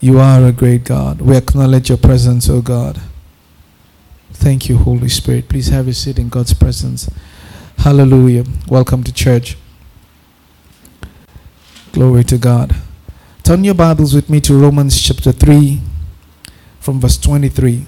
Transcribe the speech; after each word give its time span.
You 0.00 0.20
are 0.20 0.44
a 0.44 0.52
great 0.52 0.84
God. 0.84 1.20
We 1.20 1.36
acknowledge 1.36 1.88
your 1.88 1.98
presence, 1.98 2.48
O 2.48 2.62
God. 2.62 3.00
Thank 4.32 4.68
you, 4.68 4.76
Holy 4.76 5.08
Spirit. 5.08 5.48
Please 5.48 5.68
have 5.68 5.88
a 5.88 5.92
seat 5.92 6.20
in 6.20 6.28
God's 6.28 6.54
presence. 6.54 7.10
Hallelujah. 7.78 8.44
Welcome 8.68 9.02
to 9.02 9.12
church. 9.12 9.56
Glory 11.90 12.22
to 12.24 12.38
God. 12.38 12.76
Turn 13.42 13.64
your 13.64 13.74
Bibles 13.74 14.14
with 14.14 14.30
me 14.30 14.40
to 14.42 14.54
Romans 14.54 15.00
chapter 15.00 15.32
3 15.32 15.80
from 16.78 17.00
verse 17.00 17.18
23. 17.18 17.84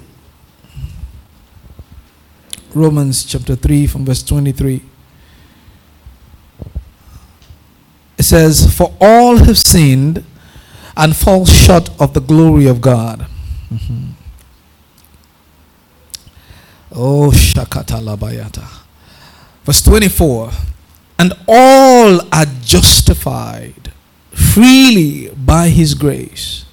Romans 2.73 3.23
chapter 3.23 3.55
3 3.55 3.87
from 3.87 4.03
verse 4.03 4.21
23. 4.23 4.81
It 8.17 8.23
says, 8.23 8.75
For 8.75 8.93
all 8.99 9.37
have 9.37 9.57
sinned 9.57 10.25
and 10.95 11.15
fall 11.15 11.45
short 11.45 11.89
of 11.99 12.13
the 12.13 12.19
glory 12.19 12.67
of 12.67 12.81
God. 12.81 13.27
Mm-hmm. 13.73 14.11
Oh, 16.93 17.31
Shakatalabayata. 17.31 18.67
Verse 19.63 19.81
24 19.83 20.51
And 21.19 21.33
all 21.47 22.21
are 22.33 22.45
justified 22.61 23.93
freely 24.31 25.29
by 25.29 25.69
His 25.69 25.93
grace 25.93 26.65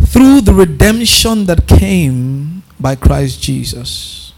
through 0.00 0.40
the 0.42 0.54
redemption 0.54 1.46
that 1.46 1.66
came 1.66 2.62
by 2.78 2.94
Christ 2.94 3.42
Jesus. 3.42 4.32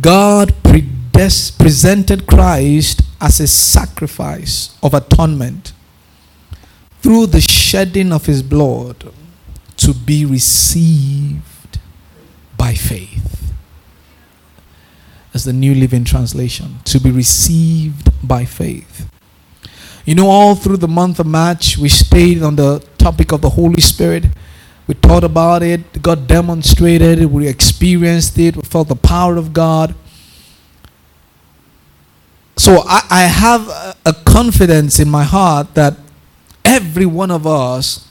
God 0.00 0.54
presented 0.62 2.26
Christ 2.26 3.02
as 3.20 3.40
a 3.40 3.46
sacrifice 3.48 4.76
of 4.82 4.94
atonement 4.94 5.72
through 7.00 7.26
the 7.26 7.40
shedding 7.40 8.12
of 8.12 8.26
his 8.26 8.42
blood 8.42 9.12
to 9.76 9.94
be 9.94 10.24
received 10.24 11.78
by 12.56 12.74
faith. 12.74 13.52
As 15.32 15.44
the 15.44 15.52
New 15.52 15.74
Living 15.74 16.04
Translation, 16.04 16.78
to 16.84 16.98
be 16.98 17.10
received 17.10 18.10
by 18.26 18.44
faith. 18.44 19.08
You 20.04 20.14
know, 20.14 20.28
all 20.28 20.54
through 20.54 20.78
the 20.78 20.88
month 20.88 21.20
of 21.20 21.26
March, 21.26 21.76
we 21.78 21.88
stayed 21.88 22.42
on 22.42 22.56
the 22.56 22.82
topic 22.96 23.30
of 23.30 23.42
the 23.42 23.50
Holy 23.50 23.80
Spirit. 23.80 24.24
We 24.86 24.94
thought 24.94 25.22
about 25.22 25.62
it, 25.62 26.00
God 26.00 26.26
demonstrated 26.26 27.20
it, 27.20 27.26
we 27.26 27.46
experienced 27.46 28.38
it, 28.38 28.56
we 28.56 28.62
felt 28.62 28.88
the 28.88 28.96
power 28.96 29.36
of 29.36 29.52
God. 29.52 29.94
So 32.56 32.82
I, 32.86 33.02
I 33.10 33.22
have 33.24 33.68
a, 33.68 33.94
a 34.06 34.12
confidence 34.14 34.98
in 34.98 35.10
my 35.10 35.24
heart 35.24 35.74
that 35.74 35.94
every 36.78 37.06
one 37.06 37.32
of 37.32 37.44
us 37.44 38.08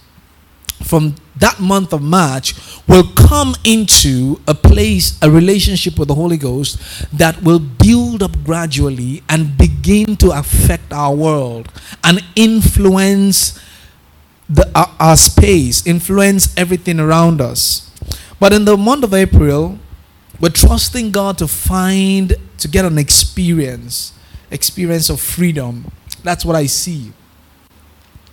from 0.84 1.16
that 1.38 1.58
month 1.62 1.94
of 1.94 2.02
March 2.02 2.54
will 2.86 3.08
come 3.16 3.56
into 3.64 4.42
a 4.46 4.54
place, 4.54 5.18
a 5.22 5.32
relationship 5.32 5.98
with 5.98 6.10
the 6.10 6.16
Holy 6.16 6.36
Ghost 6.36 6.78
that 7.18 7.42
will 7.42 7.60
build 7.60 8.22
up 8.22 8.44
gradually 8.44 9.24
and 9.30 9.58
begin 9.58 10.18
to 10.18 10.32
affect 10.32 10.92
our 10.92 11.16
world 11.16 11.72
and 12.04 12.20
influence 12.36 13.58
the, 14.50 14.70
our, 14.76 14.92
our 15.00 15.16
space, 15.16 15.88
influence 15.88 16.54
everything 16.58 17.00
around 17.00 17.40
us. 17.40 17.90
But 18.38 18.52
in 18.52 18.66
the 18.66 18.76
month 18.76 19.06
of 19.06 19.14
April, 19.14 19.80
we're 20.42 20.50
trusting 20.50 21.12
God 21.12 21.38
to 21.38 21.48
find, 21.48 22.36
to 22.58 22.68
get 22.68 22.84
an 22.84 22.98
experience, 22.98 24.12
experience 24.52 25.10
of 25.10 25.22
freedom. 25.22 25.90
That's 26.22 26.44
what 26.44 26.58
I 26.58 26.66
see. 26.66 27.14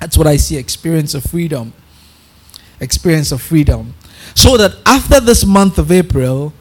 That's 0.05 0.19
what 0.19 0.27
I 0.27 0.37
see 0.37 0.59
experience 0.59 1.15
of 1.15 1.25
freedom. 1.25 1.73
Experience 2.79 3.33
of 3.33 3.41
freedom. 3.41 3.95
So 4.35 4.59
that 4.59 4.77
after 4.85 5.19
this 5.19 5.47
month 5.47 5.79
of 5.79 5.91
April, 5.91 6.53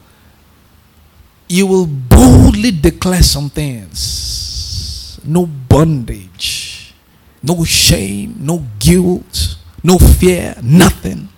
you 1.46 1.66
will 1.66 1.84
boldly 1.84 2.70
declare 2.70 3.22
some 3.22 3.50
things. 3.50 5.20
No 5.26 5.44
bondage, 5.44 6.94
no 7.42 7.64
shame, 7.64 8.36
no 8.38 8.64
guilt, 8.78 9.58
no 9.82 9.98
fear, 9.98 10.54
nothing. 10.62 11.28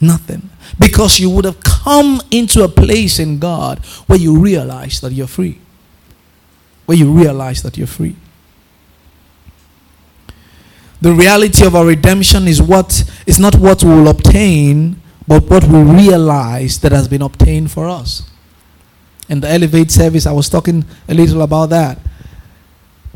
Nothing. 0.00 0.48
Because 0.78 1.20
you 1.20 1.28
would 1.28 1.44
have 1.44 1.60
come 1.60 2.22
into 2.30 2.64
a 2.64 2.68
place 2.68 3.18
in 3.18 3.38
God 3.38 3.84
where 4.06 4.18
you 4.18 4.38
realize 4.38 5.02
that 5.02 5.12
you're 5.12 5.26
free. 5.26 5.58
Where 6.86 6.96
you 6.96 7.12
realize 7.12 7.62
that 7.62 7.76
you're 7.76 7.86
free. 7.86 8.16
The 11.02 11.12
reality 11.12 11.66
of 11.66 11.74
our 11.74 11.84
redemption 11.84 12.46
is 12.46 12.62
what 12.62 13.02
is 13.26 13.40
not 13.40 13.56
what 13.56 13.82
we 13.82 13.90
will 13.90 14.06
obtain, 14.06 15.02
but 15.26 15.42
what 15.50 15.64
we 15.64 15.82
realize 15.82 16.78
that 16.78 16.92
has 16.92 17.08
been 17.08 17.22
obtained 17.22 17.72
for 17.72 17.88
us. 17.88 18.22
In 19.28 19.40
the 19.40 19.48
Elevate 19.48 19.90
service, 19.90 20.26
I 20.26 20.32
was 20.32 20.48
talking 20.48 20.84
a 21.08 21.14
little 21.14 21.42
about 21.42 21.70
that. 21.70 21.98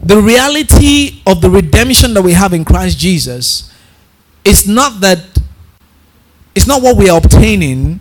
The 0.03 0.21
reality 0.21 1.23
of 1.29 1.41
the 1.41 1.49
redemption 1.49 2.13
that 2.15 2.23
we 2.23 2.33
have 2.33 2.53
in 2.53 2.65
Christ 2.65 2.99
Jesus 2.99 3.73
is 4.45 4.67
not 4.67 5.01
that 5.03 5.21
it's 6.57 6.67
not 6.67 6.83
what 6.83 6.97
we 6.97 7.09
are 7.09 7.19
obtaining, 7.19 8.01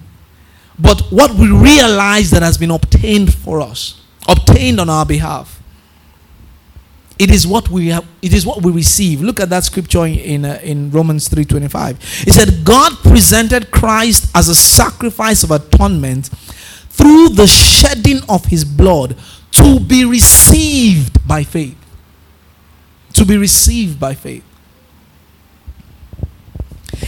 but 0.80 1.02
what 1.12 1.36
we 1.36 1.52
realize 1.52 2.32
that 2.32 2.42
has 2.42 2.58
been 2.58 2.72
obtained 2.72 3.36
for 3.36 3.62
us, 3.62 4.02
obtained 4.28 4.80
on 4.80 4.90
our 4.90 5.06
behalf. 5.06 5.62
It 7.18 7.32
is 7.32 7.48
what 7.48 7.70
we 7.70 7.88
have, 7.90 8.06
it 8.22 8.34
is 8.34 8.46
what 8.46 8.62
we 8.62 8.72
receive. 8.72 9.22
Look 9.22 9.40
at 9.40 9.50
that 9.50 9.64
scripture 9.64 10.06
in 10.06 10.44
uh, 10.44 10.60
in 10.64 10.92
Romans 10.92 11.30
3:25. 11.30 12.28
It 12.28 12.34
said 12.34 12.66
God 12.66 12.92
presented 13.04 13.72
Christ 13.72 14.32
as 14.36 14.50
a 14.50 14.56
sacrifice 14.56 15.44
of 15.44 15.52
atonement 15.52 16.30
through 16.90 17.30
the 17.30 17.48
shedding 17.48 18.20
of 18.28 18.46
his 18.46 18.66
blood 18.66 19.16
to 19.52 19.80
be 19.80 20.04
received 20.04 21.26
by 21.26 21.44
faith. 21.44 21.78
To 23.14 23.26
be 23.26 23.38
received 23.38 23.98
by 23.98 24.14
faith. 24.14 24.44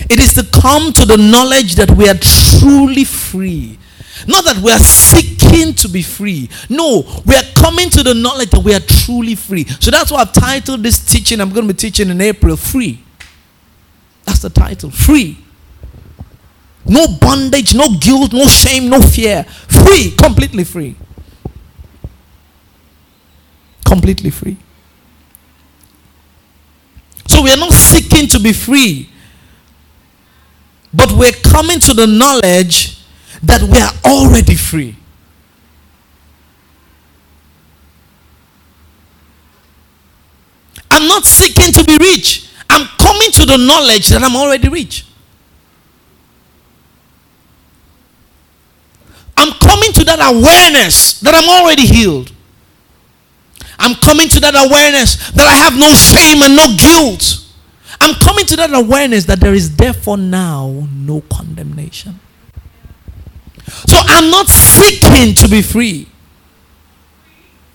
It 0.10 0.20
is 0.20 0.34
to 0.34 0.62
come 0.62 0.94
to 0.94 1.06
the 1.06 1.18
knowledge 1.18 1.76
that 1.76 1.92
we 1.92 2.08
are 2.08 2.16
truly 2.16 3.04
free 3.04 3.78
not 4.26 4.46
that 4.46 4.58
we 4.58 4.72
are 4.72 4.80
seeking 4.80 5.74
to 5.76 5.90
be 5.90 6.02
free. 6.02 6.50
No, 6.70 7.04
we 7.26 7.36
are 7.36 7.44
coming 7.56 7.90
to 7.92 8.04
the 8.04 8.14
knowledge 8.14 8.50
that 8.52 8.62
we 8.64 8.74
are 8.74 8.80
truly 8.80 9.36
free. 9.36 9.66
So 9.66 9.92
that's 9.92 10.12
why 10.12 10.22
I've 10.22 10.34
titled 10.34 10.84
this 10.84 11.06
teaching. 11.06 11.42
I'm 11.42 11.50
going 11.50 11.68
to 11.68 11.74
be 11.74 11.78
teaching 11.78 12.10
in 12.10 12.20
April 12.22 12.58
Free. 12.58 13.04
That's 14.26 14.40
the 14.40 14.50
title 14.50 14.90
Free. 14.90 15.38
No 16.86 17.06
bondage, 17.20 17.76
no 17.76 17.98
guilt, 18.00 18.32
no 18.32 18.46
shame, 18.46 18.90
no 18.90 19.02
fear. 19.02 19.44
Free, 19.44 20.12
completely 20.12 20.64
free. 20.64 20.96
Completely 23.86 24.30
free. 24.30 24.58
So 27.28 27.42
we 27.42 27.52
are 27.52 27.58
not 27.58 27.74
seeking 27.74 28.28
to 28.30 28.40
be 28.40 28.54
free, 28.54 29.10
but 30.94 31.12
we're 31.12 31.34
coming 31.44 31.80
to 31.82 31.94
the 31.94 32.08
knowledge 32.08 32.97
that 33.44 33.62
we 33.62 33.80
are 33.80 33.94
already 34.06 34.56
free. 34.56 34.96
I'm 40.90 41.08
not 41.08 41.26
seeking 41.26 41.72
to 41.74 41.84
be 41.84 41.98
rich. 41.98 42.50
I'm 42.70 42.88
coming 42.98 43.32
to 43.32 43.46
the 43.46 43.58
knowledge 43.58 44.08
that 44.10 44.24
I'm 44.24 44.36
already 44.36 44.68
rich. 44.68 45.06
I'm 49.38 49.52
coming 49.60 49.94
to 49.94 50.04
that 50.06 50.20
awareness 50.20 51.20
that 51.20 51.36
I'm 51.36 51.48
already 51.48 51.86
healed. 51.86 52.32
I'm 53.80 53.94
coming 53.96 54.28
to 54.30 54.40
that 54.40 54.56
awareness 54.56 55.32
that 55.32 55.48
I 55.48 55.54
have 55.54 55.78
no 55.78 55.94
shame 55.94 56.42
and 56.42 56.56
no 56.56 56.76
guilt. 56.76 57.46
I'm 58.02 58.16
coming 58.16 58.46
to 58.48 58.56
that 58.56 58.74
awareness 58.74 59.26
that 59.26 59.40
there 59.40 59.54
is 59.54 59.76
therefore 59.76 60.18
now 60.18 60.88
no 60.92 61.22
condemnation. 61.22 62.20
So 63.68 63.98
I'm 64.00 64.30
not 64.32 64.48
seeking 64.48 65.36
to 65.36 65.48
be 65.50 65.62
free. 65.62 66.08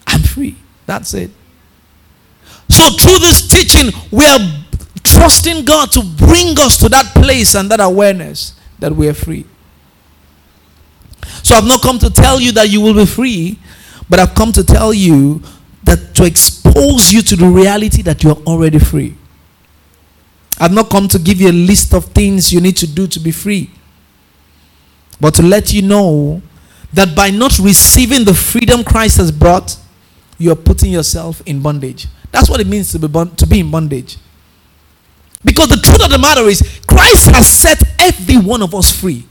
I'm 0.07 0.23
free. 0.23 0.57
That's 0.87 1.15
it. 1.15 1.31
So 2.69 2.91
through 2.91 3.19
this 3.19 3.47
teaching, 3.49 3.93
we 4.11 4.25
are 4.27 4.65
trusting 5.05 5.65
God 5.65 5.93
to 5.93 6.03
bring 6.03 6.59
us 6.59 6.79
to 6.79 6.89
that 6.89 7.07
place 7.15 7.55
and 7.55 7.71
that 7.71 7.81
awareness 7.81 8.55
that 8.79 8.93
we 8.93 9.09
are 9.09 9.15
free. 9.15 9.45
So 11.43 11.55
I've 11.55 11.67
not 11.67 11.83
come 11.83 11.99
to 11.99 12.11
tell 12.11 12.41
you 12.41 12.53
that 12.53 12.71
you 12.71 12.81
will 12.81 12.95
be 12.95 13.07
free, 13.07 13.59
but 14.09 14.19
I've 14.19 14.35
come 14.35 14.53
to 14.53 14.65
tell 14.65 14.95
you 14.95 15.43
that 15.85 16.15
to 16.15 16.25
expose 16.25 17.13
you 17.13 17.23
to 17.23 17.37
the 17.37 17.47
reality 17.47 18.03
that 18.03 18.23
you're 18.23 18.41
already 18.47 18.79
free. 18.79 19.17
I've 20.59 20.73
not 20.73 20.91
come 20.91 21.09
to 21.09 21.19
give 21.19 21.41
you 21.41 21.51
a 21.51 21.53
list 21.53 21.93
of 21.95 22.07
things 22.07 22.53
you 22.53 22.61
need 22.61 22.77
to 22.79 22.87
do 22.87 23.07
to 23.09 23.21
be 23.21 23.33
free, 23.33 23.71
but 25.23 25.35
to 25.37 25.43
let 25.43 25.73
you 25.73 25.83
know 25.83 26.43
that 26.93 27.15
by 27.15 27.31
not 27.31 27.57
receiving 27.61 28.25
the 28.25 28.35
freedom 28.35 28.83
Christ 28.83 29.19
has 29.19 29.31
brought, 29.31 29.79
you're 30.37 30.57
putting 30.57 30.91
yourself 30.91 31.41
in 31.47 31.63
bondage. 31.63 32.09
That's 32.33 32.51
what 32.51 32.61
it 32.61 32.67
means 32.67 32.91
to 32.91 32.99
be, 32.99 33.07
bon- 33.07 33.37
to 33.37 33.47
be 33.47 33.61
in 33.61 33.71
bondage. 33.71 34.19
Because 35.45 35.69
the 35.69 35.77
truth 35.77 36.05
of 36.05 36.11
the 36.11 36.19
matter 36.19 36.43
is, 36.49 36.61
Christ 36.89 37.31
has 37.31 37.47
set 37.47 37.81
every 38.01 38.37
one 38.37 38.63
of 38.63 38.75
us 38.75 38.91
free. 38.99 39.25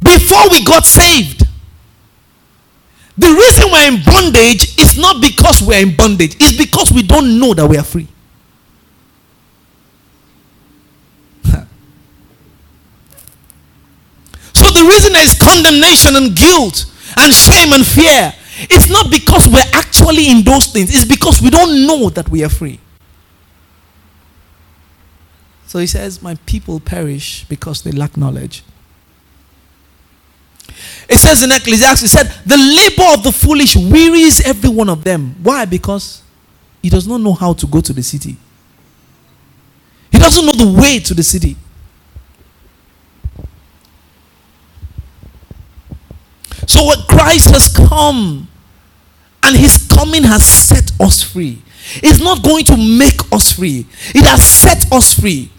Before 0.00 0.48
we 0.50 0.64
got 0.64 0.86
saved, 0.86 1.42
the 3.18 3.28
reason 3.28 3.72
we're 3.72 3.88
in 3.88 4.04
bondage 4.04 4.78
is 4.80 4.96
not 4.96 5.20
because 5.20 5.62
we're 5.62 5.82
in 5.82 5.96
bondage, 5.96 6.36
it's 6.38 6.56
because 6.56 6.92
we 6.92 7.02
don't 7.02 7.40
know 7.40 7.54
that 7.54 7.66
we 7.66 7.76
are 7.76 7.82
free. 7.84 8.06
so 14.52 14.72
the 14.84 14.92
reason 14.92 15.12
there 15.12 15.22
is 15.22 15.38
condemnation 15.38 16.16
and 16.16 16.36
guilt 16.36 16.86
and 17.16 17.32
shame 17.32 17.72
and 17.72 17.86
fear, 17.86 18.32
it's 18.70 18.90
not 18.90 19.10
because 19.10 19.48
we're 19.48 19.70
actually 19.72 20.30
in 20.30 20.42
those 20.42 20.66
things, 20.66 20.94
it's 20.94 21.04
because 21.04 21.40
we 21.40 21.50
don't 21.50 21.86
know 21.86 22.10
that 22.10 22.28
we 22.28 22.44
are 22.44 22.48
free. 22.48 22.78
So 25.66 25.78
he 25.78 25.86
says, 25.86 26.22
My 26.22 26.36
people 26.46 26.80
perish 26.80 27.44
because 27.48 27.82
they 27.82 27.92
lack 27.92 28.16
knowledge. 28.16 28.62
It 31.08 31.18
says 31.18 31.42
in 31.42 31.50
Ecclesiastes, 31.50 32.04
it 32.04 32.08
said, 32.08 32.26
The 32.46 32.56
labor 32.56 33.14
of 33.14 33.24
the 33.24 33.32
foolish 33.32 33.76
wearies 33.76 34.46
every 34.46 34.70
one 34.70 34.88
of 34.88 35.02
them. 35.02 35.34
Why? 35.42 35.64
Because 35.64 36.22
he 36.82 36.90
does 36.90 37.08
not 37.08 37.20
know 37.20 37.32
how 37.32 37.54
to 37.54 37.66
go 37.66 37.80
to 37.80 37.92
the 37.92 38.02
city. 38.02 38.36
He 40.12 40.18
doesn't 40.18 40.44
know 40.46 40.52
the 40.52 40.80
way 40.80 41.00
to 41.00 41.14
the 41.14 41.22
city. 41.22 41.56
So 46.66 46.84
what 46.84 47.06
Christ 47.08 47.50
has 47.50 47.68
come 47.68 48.48
and 49.42 49.56
his 49.56 49.86
coming 49.88 50.22
has 50.24 50.44
set 50.44 50.90
us 51.00 51.22
free. 51.22 51.62
It's 51.96 52.20
not 52.20 52.42
going 52.42 52.64
to 52.66 52.76
make 52.76 53.20
us 53.32 53.52
free. 53.52 53.86
It 54.14 54.24
has 54.24 54.42
set 54.42 54.90
us 54.92 55.18
free. 55.18 55.50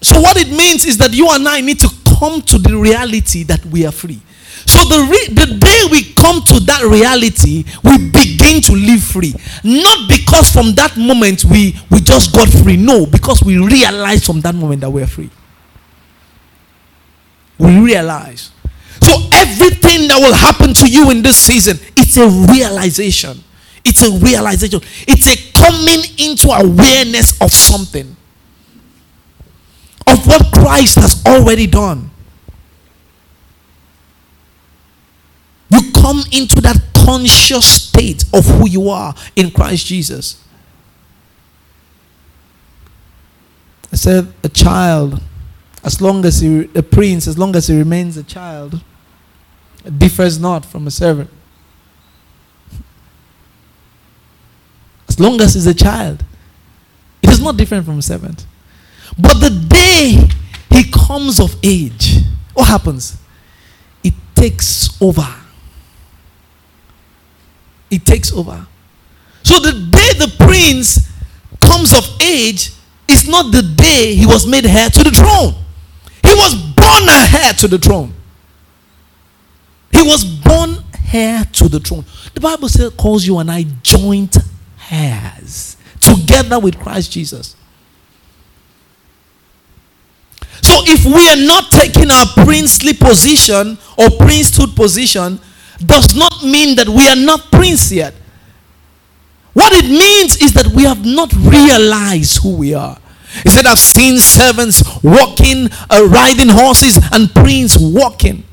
So, 0.00 0.20
what 0.20 0.36
it 0.36 0.48
means 0.48 0.84
is 0.84 0.96
that 0.98 1.12
you 1.12 1.28
and 1.30 1.46
I 1.48 1.60
need 1.60 1.80
to 1.80 1.88
come 2.18 2.40
to 2.42 2.58
the 2.58 2.76
reality 2.76 3.42
that 3.44 3.64
we 3.66 3.84
are 3.86 3.92
free. 3.92 4.20
So, 4.66 4.78
the, 4.84 5.08
re- 5.10 5.34
the 5.34 5.58
day 5.58 5.80
we 5.90 6.12
come 6.14 6.42
to 6.42 6.60
that 6.60 6.82
reality, 6.82 7.64
we 7.82 7.98
begin 8.10 8.60
to 8.62 8.72
live 8.72 9.02
free. 9.02 9.34
Not 9.64 10.08
because 10.08 10.50
from 10.50 10.74
that 10.74 10.96
moment 10.96 11.44
we, 11.44 11.76
we 11.90 12.00
just 12.00 12.32
got 12.32 12.48
free. 12.48 12.76
No, 12.76 13.06
because 13.06 13.42
we 13.42 13.58
realize 13.58 14.24
from 14.24 14.40
that 14.42 14.54
moment 14.54 14.82
that 14.82 14.90
we're 14.90 15.06
free. 15.06 15.30
We 17.58 17.78
realize. 17.80 18.52
Everything 19.32 20.08
that 20.08 20.18
will 20.18 20.34
happen 20.34 20.74
to 20.74 20.88
you 20.88 21.10
in 21.10 21.22
this 21.22 21.36
season, 21.36 21.78
it's 21.96 22.16
a 22.16 22.28
realization. 22.28 23.42
It's 23.84 24.02
a 24.02 24.10
realization. 24.18 24.80
It's 25.06 25.26
a 25.26 25.52
coming 25.58 26.02
into 26.18 26.48
awareness 26.48 27.40
of 27.40 27.52
something 27.52 28.16
of 30.06 30.26
what 30.26 30.52
Christ 30.52 30.96
has 30.96 31.22
already 31.26 31.66
done. 31.66 32.10
You 35.70 35.92
come 35.92 36.22
into 36.32 36.60
that 36.62 36.80
conscious 36.94 37.66
state 37.66 38.24
of 38.32 38.44
who 38.46 38.68
you 38.68 38.88
are 38.88 39.14
in 39.36 39.50
Christ 39.50 39.86
Jesus. 39.86 40.42
I 43.92 43.96
said, 43.96 44.32
a 44.44 44.48
child, 44.48 45.20
as 45.82 46.00
long 46.00 46.24
as 46.24 46.40
he, 46.40 46.68
a 46.74 46.82
prince, 46.82 47.26
as 47.26 47.38
long 47.38 47.56
as 47.56 47.68
he 47.68 47.76
remains 47.78 48.16
a 48.16 48.22
child, 48.22 48.82
differs 49.98 50.38
not 50.38 50.64
from 50.64 50.86
a 50.86 50.90
servant. 50.90 51.30
As 55.08 55.18
long 55.18 55.40
as 55.40 55.54
he's 55.54 55.66
a 55.66 55.74
child, 55.74 56.24
it 57.22 57.30
is 57.30 57.40
not 57.40 57.56
different 57.56 57.84
from 57.84 57.98
a 57.98 58.02
servant. 58.02 58.46
But 59.18 59.34
the 59.34 59.50
day 59.50 60.28
he 60.70 60.90
comes 60.90 61.40
of 61.40 61.56
age, 61.62 62.18
what 62.54 62.68
happens? 62.68 63.16
It 64.04 64.14
takes 64.34 65.00
over. 65.00 65.26
It 67.90 68.04
takes 68.04 68.32
over. 68.32 68.66
So 69.42 69.58
the 69.60 69.72
day 69.72 70.12
the 70.18 70.34
prince 70.44 71.10
comes 71.60 71.96
of 71.96 72.04
age 72.22 72.72
is 73.08 73.26
not 73.28 73.50
the 73.50 73.62
day 73.62 74.14
he 74.14 74.26
was 74.26 74.46
made 74.46 74.66
heir 74.66 74.90
to 74.90 75.02
the 75.02 75.10
throne. 75.10 75.54
He 76.22 76.34
was 76.34 76.54
born 76.54 77.08
a 77.08 77.44
heir 77.44 77.52
to 77.54 77.68
the 77.68 77.78
throne. 77.78 78.12
He 79.92 80.02
was 80.02 80.24
born 80.24 80.76
heir 81.12 81.44
to 81.44 81.68
the 81.68 81.80
throne. 81.80 82.04
The 82.34 82.40
Bible 82.40 82.68
says 82.68 82.92
calls 82.94 83.26
you 83.26 83.38
and 83.38 83.50
I 83.50 83.64
joint 83.82 84.36
heirs 84.90 85.76
together 86.00 86.58
with 86.58 86.78
Christ 86.78 87.12
Jesus. 87.12 87.56
So 90.62 90.74
if 90.84 91.04
we 91.04 91.28
are 91.28 91.46
not 91.46 91.70
taking 91.70 92.10
our 92.10 92.26
princely 92.44 92.92
position 92.92 93.78
or 93.96 94.10
priesthood 94.18 94.74
position, 94.74 95.40
does 95.84 96.14
not 96.14 96.42
mean 96.42 96.76
that 96.76 96.88
we 96.88 97.08
are 97.08 97.16
not 97.16 97.50
prince 97.50 97.92
yet. 97.92 98.14
What 99.52 99.72
it 99.72 99.88
means 99.88 100.42
is 100.42 100.52
that 100.54 100.66
we 100.68 100.84
have 100.84 101.04
not 101.04 101.32
realized 101.32 102.42
who 102.42 102.56
we 102.56 102.74
are. 102.74 102.98
He 103.42 103.48
said, 103.50 103.66
I've 103.66 103.78
seen 103.78 104.18
servants 104.18 104.82
walking, 105.02 105.68
uh, 105.90 106.06
riding 106.06 106.48
horses, 106.48 106.98
and 107.12 107.32
prince 107.34 107.76
walking. 107.78 108.44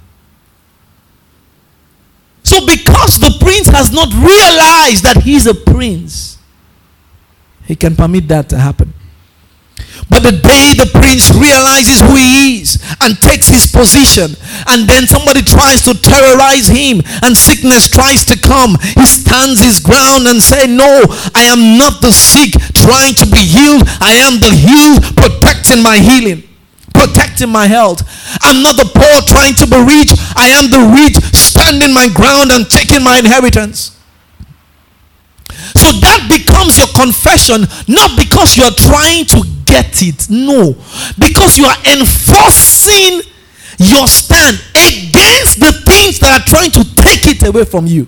So, 2.55 2.65
because 2.65 3.19
the 3.19 3.35
prince 3.43 3.67
has 3.67 3.91
not 3.91 4.07
realized 4.15 5.03
that 5.03 5.23
he's 5.23 5.45
a 5.45 5.53
prince, 5.53 6.37
he 7.65 7.75
can 7.75 7.97
permit 7.97 8.29
that 8.29 8.47
to 8.47 8.57
happen. 8.57 8.93
But 10.07 10.24
the 10.24 10.31
day 10.31 10.71
the 10.71 10.88
prince 10.88 11.35
realizes 11.35 12.00
who 12.00 12.15
he 12.15 12.62
is 12.62 12.79
and 13.01 13.19
takes 13.19 13.50
his 13.50 13.67
position, 13.67 14.39
and 14.71 14.88
then 14.88 15.03
somebody 15.05 15.41
tries 15.41 15.81
to 15.83 16.00
terrorize 16.00 16.71
him, 16.71 17.03
and 17.24 17.35
sickness 17.35 17.89
tries 17.89 18.24
to 18.31 18.39
come, 18.39 18.79
he 18.79 19.03
stands 19.03 19.59
his 19.59 19.83
ground 19.83 20.24
and 20.25 20.41
say, 20.41 20.65
"No, 20.65 21.03
I 21.35 21.51
am 21.51 21.75
not 21.75 22.00
the 22.00 22.13
sick 22.13 22.55
trying 22.71 23.15
to 23.19 23.25
be 23.27 23.43
healed. 23.43 23.83
I 24.00 24.15
am 24.24 24.39
the 24.39 24.55
healed, 24.55 25.03
protecting 25.17 25.83
my 25.83 26.00
healing." 26.00 26.54
Protecting 26.95 27.51
my 27.51 27.67
health. 27.67 28.01
I'm 28.41 28.63
not 28.63 28.79
the 28.79 28.87
poor 28.87 29.15
trying 29.27 29.55
to 29.59 29.67
be 29.67 29.79
rich. 29.83 30.15
I 30.35 30.47
am 30.55 30.71
the 30.71 30.83
rich 30.95 31.19
standing 31.35 31.93
my 31.93 32.07
ground 32.07 32.51
and 32.51 32.69
taking 32.69 33.03
my 33.03 33.19
inheritance. 33.19 33.99
So 35.75 35.91
that 35.91 36.31
becomes 36.31 36.79
your 36.79 36.87
confession, 36.95 37.67
not 37.91 38.15
because 38.15 38.55
you're 38.55 38.73
trying 38.73 39.27
to 39.35 39.43
get 39.67 40.01
it. 40.01 40.29
No. 40.29 40.73
Because 41.19 41.57
you 41.59 41.65
are 41.65 41.79
enforcing 41.91 43.21
your 43.77 44.07
stand 44.07 44.55
against 44.71 45.59
the 45.59 45.71
things 45.83 46.19
that 46.19 46.31
are 46.39 46.45
trying 46.47 46.71
to 46.71 46.83
take 46.95 47.27
it 47.27 47.43
away 47.47 47.65
from 47.65 47.85
you. 47.85 48.07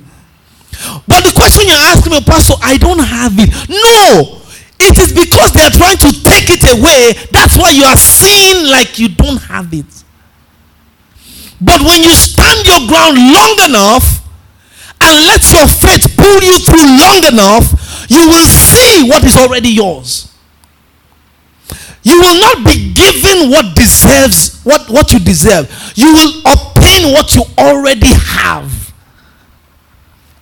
But 1.07 1.27
the 1.27 1.33
question 1.35 1.67
you're 1.67 1.85
asking 1.91 2.13
me, 2.13 2.21
Pastor, 2.21 2.55
I 2.63 2.77
don't 2.77 2.99
have 2.99 3.33
it. 3.35 3.49
No. 3.67 4.36
It 4.79 4.97
is 4.99 5.11
because 5.11 5.51
they 5.53 5.63
are 5.63 5.71
trying 5.73 5.97
to 5.97 6.11
take 6.23 6.49
it 6.49 6.63
away. 6.63 7.13
That's 7.31 7.57
why 7.57 7.71
you 7.71 7.83
are 7.83 7.97
seeing 7.97 8.69
like 8.69 8.99
you 8.99 9.09
don't 9.09 9.41
have 9.43 9.73
it. 9.73 9.85
But 11.59 11.81
when 11.81 12.03
you 12.03 12.13
stand 12.13 12.65
your 12.65 12.87
ground 12.87 13.17
long 13.17 13.55
enough 13.65 14.21
and 15.01 15.25
let 15.25 15.41
your 15.51 15.67
faith 15.67 16.15
pull 16.15 16.41
you 16.43 16.59
through 16.59 16.85
long 16.85 17.25
enough, 17.25 18.05
you 18.09 18.27
will 18.27 18.45
see 18.45 19.09
what 19.09 19.23
is 19.23 19.35
already 19.35 19.69
yours. 19.69 20.31
You 22.03 22.19
will 22.21 22.39
not 22.39 22.63
be 22.63 22.93
given 22.93 23.49
what 23.49 23.75
deserves 23.75 24.57
what, 24.63 24.89
what 24.89 25.11
you 25.13 25.19
deserve. 25.19 25.71
You 25.95 26.13
will 26.13 26.41
obtain 26.45 27.13
what 27.13 27.33
you 27.35 27.43
already 27.57 28.13
have. 28.13 28.93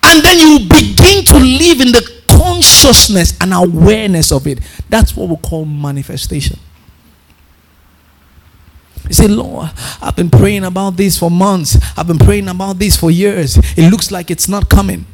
And 0.03 0.23
then 0.23 0.37
you 0.39 0.59
begin 0.67 1.23
to 1.25 1.37
live 1.37 1.81
in 1.81 1.91
the 1.91 2.14
consciousness 2.37 3.37
and 3.39 3.53
awareness 3.53 4.31
of 4.31 4.47
it. 4.47 4.59
That's 4.89 5.15
what 5.15 5.29
we 5.29 5.37
call 5.37 5.65
manifestation. 5.65 6.59
You 9.07 9.13
say, 9.13 9.27
Lord, 9.27 9.69
I've 10.01 10.15
been 10.15 10.31
praying 10.31 10.63
about 10.63 10.97
this 10.97 11.17
for 11.17 11.29
months. 11.29 11.77
I've 11.97 12.07
been 12.07 12.17
praying 12.17 12.47
about 12.47 12.79
this 12.79 12.97
for 12.97 13.11
years. 13.11 13.57
It 13.77 13.91
looks 13.91 14.11
like 14.11 14.31
it's 14.31 14.47
not 14.47 14.69
coming. 14.69 15.05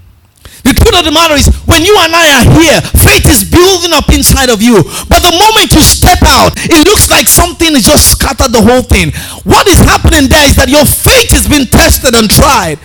The 0.64 0.74
truth 0.74 0.94
of 0.98 1.06
the 1.06 1.12
matter 1.12 1.34
is, 1.34 1.50
when 1.66 1.84
you 1.84 1.94
and 2.00 2.14
I 2.14 2.26
are 2.38 2.48
here, 2.62 2.80
faith 3.02 3.26
is 3.30 3.44
building 3.44 3.94
up 3.94 4.10
inside 4.10 4.50
of 4.50 4.62
you. 4.62 4.78
But 5.10 5.26
the 5.26 5.34
moment 5.34 5.74
you 5.74 5.82
step 5.82 6.22
out, 6.22 6.54
it 6.56 6.86
looks 6.88 7.10
like 7.10 7.28
something 7.28 7.74
has 7.74 7.86
just 7.86 8.14
scattered 8.14 8.54
the 8.54 8.62
whole 8.62 8.86
thing. 8.86 9.12
What 9.44 9.68
is 9.68 9.80
happening 9.80 10.30
there 10.30 10.46
is 10.46 10.56
that 10.56 10.70
your 10.70 10.86
faith 10.86 11.34
has 11.34 11.50
been 11.50 11.66
tested 11.66 12.14
and 12.16 12.30
tried. 12.30 12.78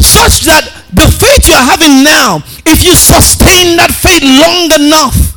Such 0.00 0.40
that 0.48 0.64
the 0.92 1.06
faith 1.06 1.46
you 1.46 1.54
are 1.54 1.68
having 1.68 2.02
now, 2.02 2.42
if 2.64 2.82
you 2.82 2.96
sustain 2.96 3.76
that 3.76 3.92
faith 3.92 4.24
long 4.24 4.72
enough, 4.80 5.30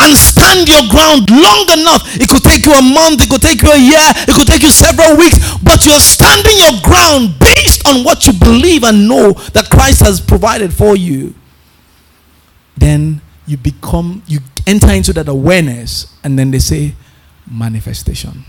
and 0.00 0.16
stand 0.16 0.68
your 0.68 0.84
ground 0.88 1.30
long 1.30 1.66
enough. 1.72 2.04
It 2.20 2.28
could 2.28 2.44
take 2.44 2.66
you 2.66 2.72
a 2.72 2.82
month, 2.82 3.22
it 3.22 3.30
could 3.30 3.40
take 3.42 3.62
you 3.62 3.72
a 3.72 3.78
year, 3.78 4.08
it 4.28 4.34
could 4.34 4.46
take 4.46 4.62
you 4.62 4.70
several 4.70 5.16
weeks, 5.16 5.38
but 5.62 5.86
you're 5.86 6.00
standing 6.00 6.56
your 6.58 6.80
ground 6.82 7.38
based 7.40 7.88
on 7.88 8.04
what 8.04 8.26
you 8.26 8.32
believe 8.34 8.84
and 8.84 9.08
know 9.08 9.32
that 9.52 9.68
Christ 9.70 10.00
has 10.00 10.20
provided 10.20 10.72
for 10.72 10.96
you. 10.96 11.34
Then 12.76 13.20
you 13.46 13.56
become, 13.56 14.22
you 14.26 14.40
enter 14.66 14.92
into 14.92 15.12
that 15.14 15.28
awareness, 15.28 16.14
and 16.22 16.38
then 16.38 16.50
they 16.50 16.58
say 16.58 16.94
manifestation. 17.50 18.44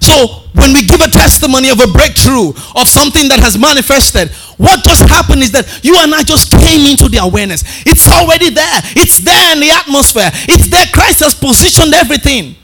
So, 0.00 0.44
when 0.54 0.72
we 0.72 0.86
give 0.86 1.00
a 1.00 1.08
testimony 1.08 1.70
of 1.70 1.80
a 1.80 1.86
breakthrough, 1.86 2.50
of 2.76 2.88
something 2.88 3.28
that 3.28 3.40
has 3.40 3.58
manifested, 3.58 4.30
what 4.56 4.84
just 4.84 5.08
happened 5.08 5.42
is 5.42 5.52
that 5.52 5.66
you 5.84 5.96
and 5.98 6.14
I 6.14 6.22
just 6.22 6.50
came 6.50 6.86
into 6.86 7.08
the 7.08 7.18
awareness. 7.18 7.64
It's 7.86 8.08
already 8.08 8.50
there, 8.50 8.80
it's 8.96 9.18
there 9.18 9.52
in 9.52 9.60
the 9.60 9.70
atmosphere, 9.70 10.30
it's 10.48 10.70
there. 10.70 10.86
Christ 10.92 11.20
has 11.20 11.34
positioned 11.34 11.94
everything, 11.94 12.54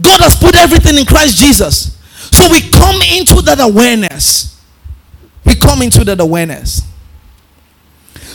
God 0.00 0.20
has 0.20 0.34
put 0.34 0.56
everything 0.56 0.98
in 0.98 1.06
Christ 1.06 1.38
Jesus. 1.38 1.96
So, 2.32 2.50
we 2.50 2.60
come 2.70 3.00
into 3.14 3.42
that 3.42 3.60
awareness. 3.60 4.60
We 5.44 5.54
come 5.54 5.82
into 5.82 6.04
that 6.04 6.20
awareness. 6.20 6.82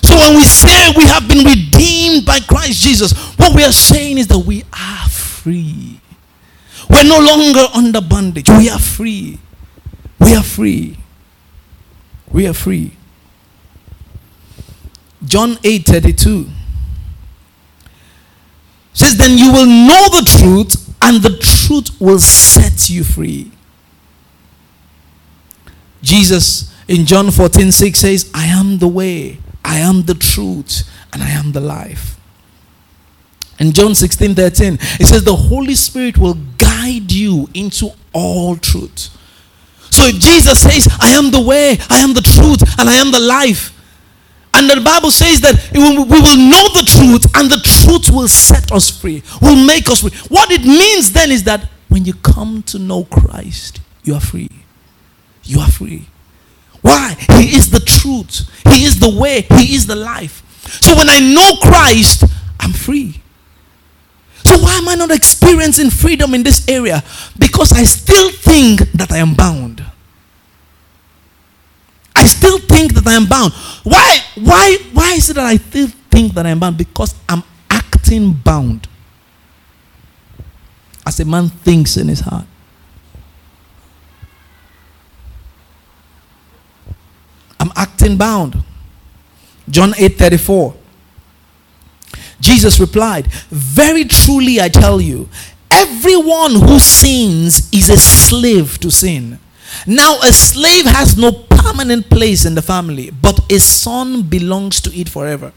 So, 0.03 0.15
when 0.15 0.36
we 0.36 0.45
say 0.45 0.93
we 0.95 1.03
have 1.05 1.27
been 1.27 1.45
redeemed 1.45 2.25
by 2.25 2.39
Christ 2.39 2.81
Jesus, 2.81 3.12
what 3.38 3.55
we 3.55 3.63
are 3.63 3.71
saying 3.71 4.17
is 4.17 4.27
that 4.27 4.39
we 4.39 4.63
are 4.74 5.09
free. 5.09 5.99
We're 6.89 7.03
no 7.03 7.19
longer 7.19 7.65
under 7.75 8.01
bondage. 8.01 8.50
We 8.50 8.69
are 8.69 8.79
free. 8.79 9.39
We 10.19 10.36
are 10.36 10.43
free. 10.43 10.98
We 12.31 12.48
are 12.48 12.53
free. 12.53 12.91
John 15.24 15.58
8 15.63 15.86
32 15.86 16.48
says, 18.93 19.17
Then 19.17 19.38
you 19.38 19.51
will 19.51 19.65
know 19.65 20.10
the 20.10 20.38
truth, 20.39 20.96
and 21.01 21.22
the 21.22 21.38
truth 21.38 22.00
will 22.00 22.19
set 22.19 22.89
you 22.89 23.03
free. 23.03 23.51
Jesus 26.01 26.74
in 26.88 27.05
John 27.05 27.29
14 27.29 27.72
6 27.72 28.00
says, 28.00 28.31
I 28.34 28.46
am 28.46 28.79
the 28.79 28.88
way, 28.88 29.39
I 29.63 29.77
am 29.79 30.03
the 30.03 30.15
truth, 30.15 30.89
and 31.13 31.22
I 31.22 31.29
am 31.29 31.51
the 31.51 31.62
life. 31.62 32.17
In 33.60 33.74
John 33.74 33.93
16 33.93 34.36
13, 34.36 34.74
it 35.00 35.05
says, 35.05 35.24
The 35.24 35.36
Holy 35.36 35.75
Spirit 35.75 36.17
will 36.17 36.38
guide 36.89 37.12
you 37.12 37.48
into 37.53 37.89
all 38.13 38.55
truth. 38.55 39.10
So 39.91 40.05
if 40.05 40.19
Jesus 40.19 40.62
says, 40.62 40.88
I 41.00 41.10
am 41.10 41.31
the 41.31 41.41
way, 41.41 41.77
I 41.89 42.00
am 42.00 42.13
the 42.13 42.22
truth, 42.22 42.79
and 42.79 42.89
I 42.89 42.96
am 42.96 43.12
the 43.12 43.19
life, 43.19 43.75
and 44.53 44.69
the 44.69 44.81
Bible 44.81 45.12
says 45.12 45.41
that 45.41 45.72
we 45.74 45.79
will 45.79 46.38
know 46.38 46.65
the 46.74 46.86
truth, 46.86 47.31
and 47.36 47.50
the 47.50 47.62
truth 47.63 48.10
will 48.10 48.27
set 48.27 48.72
us 48.72 48.89
free, 48.89 49.24
will 49.41 49.65
make 49.65 49.89
us 49.89 50.01
free. 50.01 50.12
What 50.29 50.51
it 50.51 50.63
means 50.63 51.12
then 51.12 51.31
is 51.31 51.43
that 51.43 51.67
when 51.88 52.05
you 52.05 52.13
come 52.13 52.63
to 52.63 52.79
know 52.79 53.03
Christ, 53.05 53.81
you 54.03 54.15
are 54.15 54.22
free. 54.22 54.50
You 55.43 55.60
are 55.60 55.69
free. 55.69 56.08
Why? 56.81 57.15
He 57.38 57.55
is 57.55 57.72
the 57.72 57.79
truth, 57.79 58.50
He 58.74 58.86
is 58.86 59.00
the 59.00 59.10
way, 59.10 59.41
He 59.41 59.75
is 59.75 59.88
the 59.88 59.96
life. 59.96 60.43
So 60.81 60.96
when 60.96 61.10
I 61.10 61.19
know 61.19 61.55
Christ, 61.62 62.24
I'm 62.60 62.74
free. 62.74 63.22
So 64.50 64.58
why 64.58 64.77
am 64.77 64.89
I 64.89 64.96
not 64.96 65.12
experiencing 65.12 65.91
freedom 65.91 66.34
in 66.34 66.41
this 66.41 66.68
area? 66.68 67.03
Because 67.38 67.72
I 67.72 67.84
still 67.84 68.32
think 68.32 68.79
that 68.94 69.12
I 69.12 69.20
am 69.20 69.36
bound. 69.36 69.86
I 72.15 72.25
still 72.25 72.58
think 72.58 72.96
that 72.96 73.06
I 73.06 73.13
am 73.13 73.27
bound. 73.27 73.53
Why? 73.84 74.18
Why? 74.34 74.77
Why 74.91 75.12
is 75.13 75.29
it 75.29 75.36
that 75.36 75.46
I 75.46 75.58
still 75.58 75.89
think 76.10 76.34
that 76.34 76.48
I 76.48 76.50
am 76.50 76.60
bound? 76.60 76.79
Because 76.79 77.13
I'm 77.29 77.44
acting 77.70 78.34
bound. 78.34 78.88
As 81.06 81.20
a 81.20 81.25
man 81.25 81.50
thinks 81.50 81.96
in 81.96 82.08
his 82.08 82.22
heart. 82.22 82.48
I'm 87.60 87.72
acting 87.75 88.18
bound. 88.18 88.63
John 89.70 89.94
8 89.96 90.18
34. 90.18 90.78
Jesus 92.39 92.79
replied, 92.79 93.27
Very 93.50 94.05
truly 94.05 94.62
I 94.62 94.69
tell 94.69 95.01
you, 95.01 95.29
everyone 95.72 96.55
who 96.55 96.79
sins 96.79 97.69
is 97.74 97.89
a 97.89 97.98
slave 97.98 98.79
to 98.79 98.91
sin. 98.91 99.39
Now, 99.86 100.19
a 100.19 100.34
slave 100.34 100.86
has 100.86 101.17
no 101.17 101.31
permanent 101.31 102.10
place 102.10 102.46
in 102.46 102.55
the 102.55 102.62
family, 102.62 103.12
but 103.12 103.39
a 103.51 103.60
son 103.60 104.24
belongs 104.24 104.81
to 104.81 104.96
it 104.98 105.10
forever. 105.10 105.53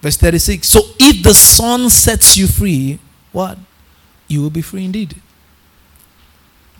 Verse 0.00 0.16
36 0.16 0.68
So 0.68 0.80
if 0.98 1.22
the 1.22 1.34
son 1.34 1.88
sets 1.90 2.36
you 2.36 2.46
free, 2.46 2.98
what? 3.32 3.58
You 4.28 4.42
will 4.42 4.50
be 4.50 4.62
free 4.62 4.84
indeed. 4.84 5.14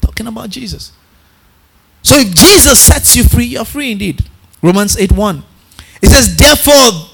Talking 0.00 0.26
about 0.26 0.50
Jesus. 0.50 0.92
So 2.02 2.16
if 2.16 2.35
Jesus 2.35 2.78
sets 2.78 3.16
you 3.16 3.25
free, 3.25 3.47
you're 3.47 3.64
free 3.64 3.92
indeed. 3.92 4.25
Romans 4.62 4.99
8 4.99 5.12
1. 5.12 5.42
It 6.02 6.11
says, 6.11 6.37
Therefore, 6.37 7.13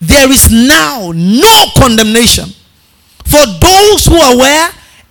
there 0.00 0.30
is 0.30 0.50
now 0.50 1.12
no 1.14 1.66
condemnation 1.76 2.50
for 3.24 3.42
those 3.60 4.06
who 4.06 4.16
are 4.16 4.36
where? 4.36 4.70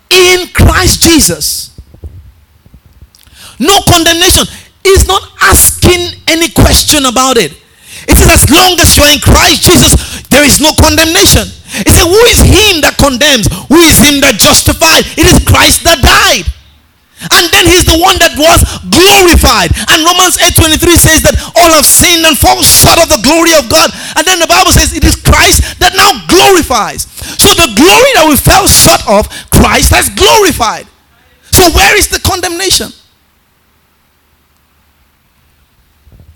In 0.10 0.48
Christ 0.54 1.04
Jesus. 1.04 1.76
No 3.60 3.82
condemnation. 3.88 4.46
He's 4.84 5.08
not 5.08 5.22
asking 5.42 6.22
any 6.28 6.50
question 6.50 7.06
about 7.06 7.38
it. 7.38 7.52
It 8.08 8.16
says, 8.16 8.30
as 8.30 8.50
long 8.50 8.80
as 8.80 8.96
you 8.96 9.04
are 9.04 9.14
in 9.14 9.20
Christ 9.20 9.64
Jesus, 9.64 10.22
there 10.30 10.46
is 10.46 10.62
no 10.62 10.72
condemnation. 10.80 11.48
He 11.84 11.92
said, 11.92 12.06
Who 12.06 12.22
is 12.32 12.40
him 12.40 12.86
that 12.86 12.96
condemns? 13.02 13.50
Who 13.68 13.82
is 13.82 13.98
him 14.00 14.22
that 14.22 14.38
justified? 14.38 15.04
It 15.18 15.26
is 15.26 15.44
Christ 15.44 15.84
that 15.84 16.00
died. 16.00 16.48
And 17.32 17.48
then 17.52 17.66
he's 17.66 17.88
the 17.88 17.98
one 17.98 18.20
that 18.20 18.36
was 18.36 18.60
glorified. 18.92 19.72
And 19.90 20.04
Romans 20.04 20.36
8:23 20.38 21.00
says 21.00 21.24
that 21.24 21.40
all 21.56 21.72
have 21.72 21.88
sinned 21.88 22.26
and 22.28 22.38
fall 22.38 22.60
short 22.62 23.00
of 23.00 23.08
the 23.08 23.24
glory 23.24 23.56
of 23.56 23.72
God. 23.72 23.90
And 24.20 24.28
then 24.28 24.40
the 24.40 24.48
Bible 24.52 24.72
says 24.72 24.92
it 24.92 25.04
is 25.04 25.16
Christ 25.16 25.80
that 25.80 25.96
now 25.96 26.12
glorifies. 26.28 27.08
So 27.40 27.56
the 27.56 27.72
glory 27.72 28.12
that 28.20 28.28
we 28.28 28.36
fell 28.36 28.68
short 28.68 29.02
of, 29.08 29.32
Christ 29.50 29.96
has 29.96 30.12
glorified. 30.12 30.88
So 31.52 31.72
where 31.72 31.96
is 31.98 32.10
the 32.10 32.20
condemnation? 32.20 32.92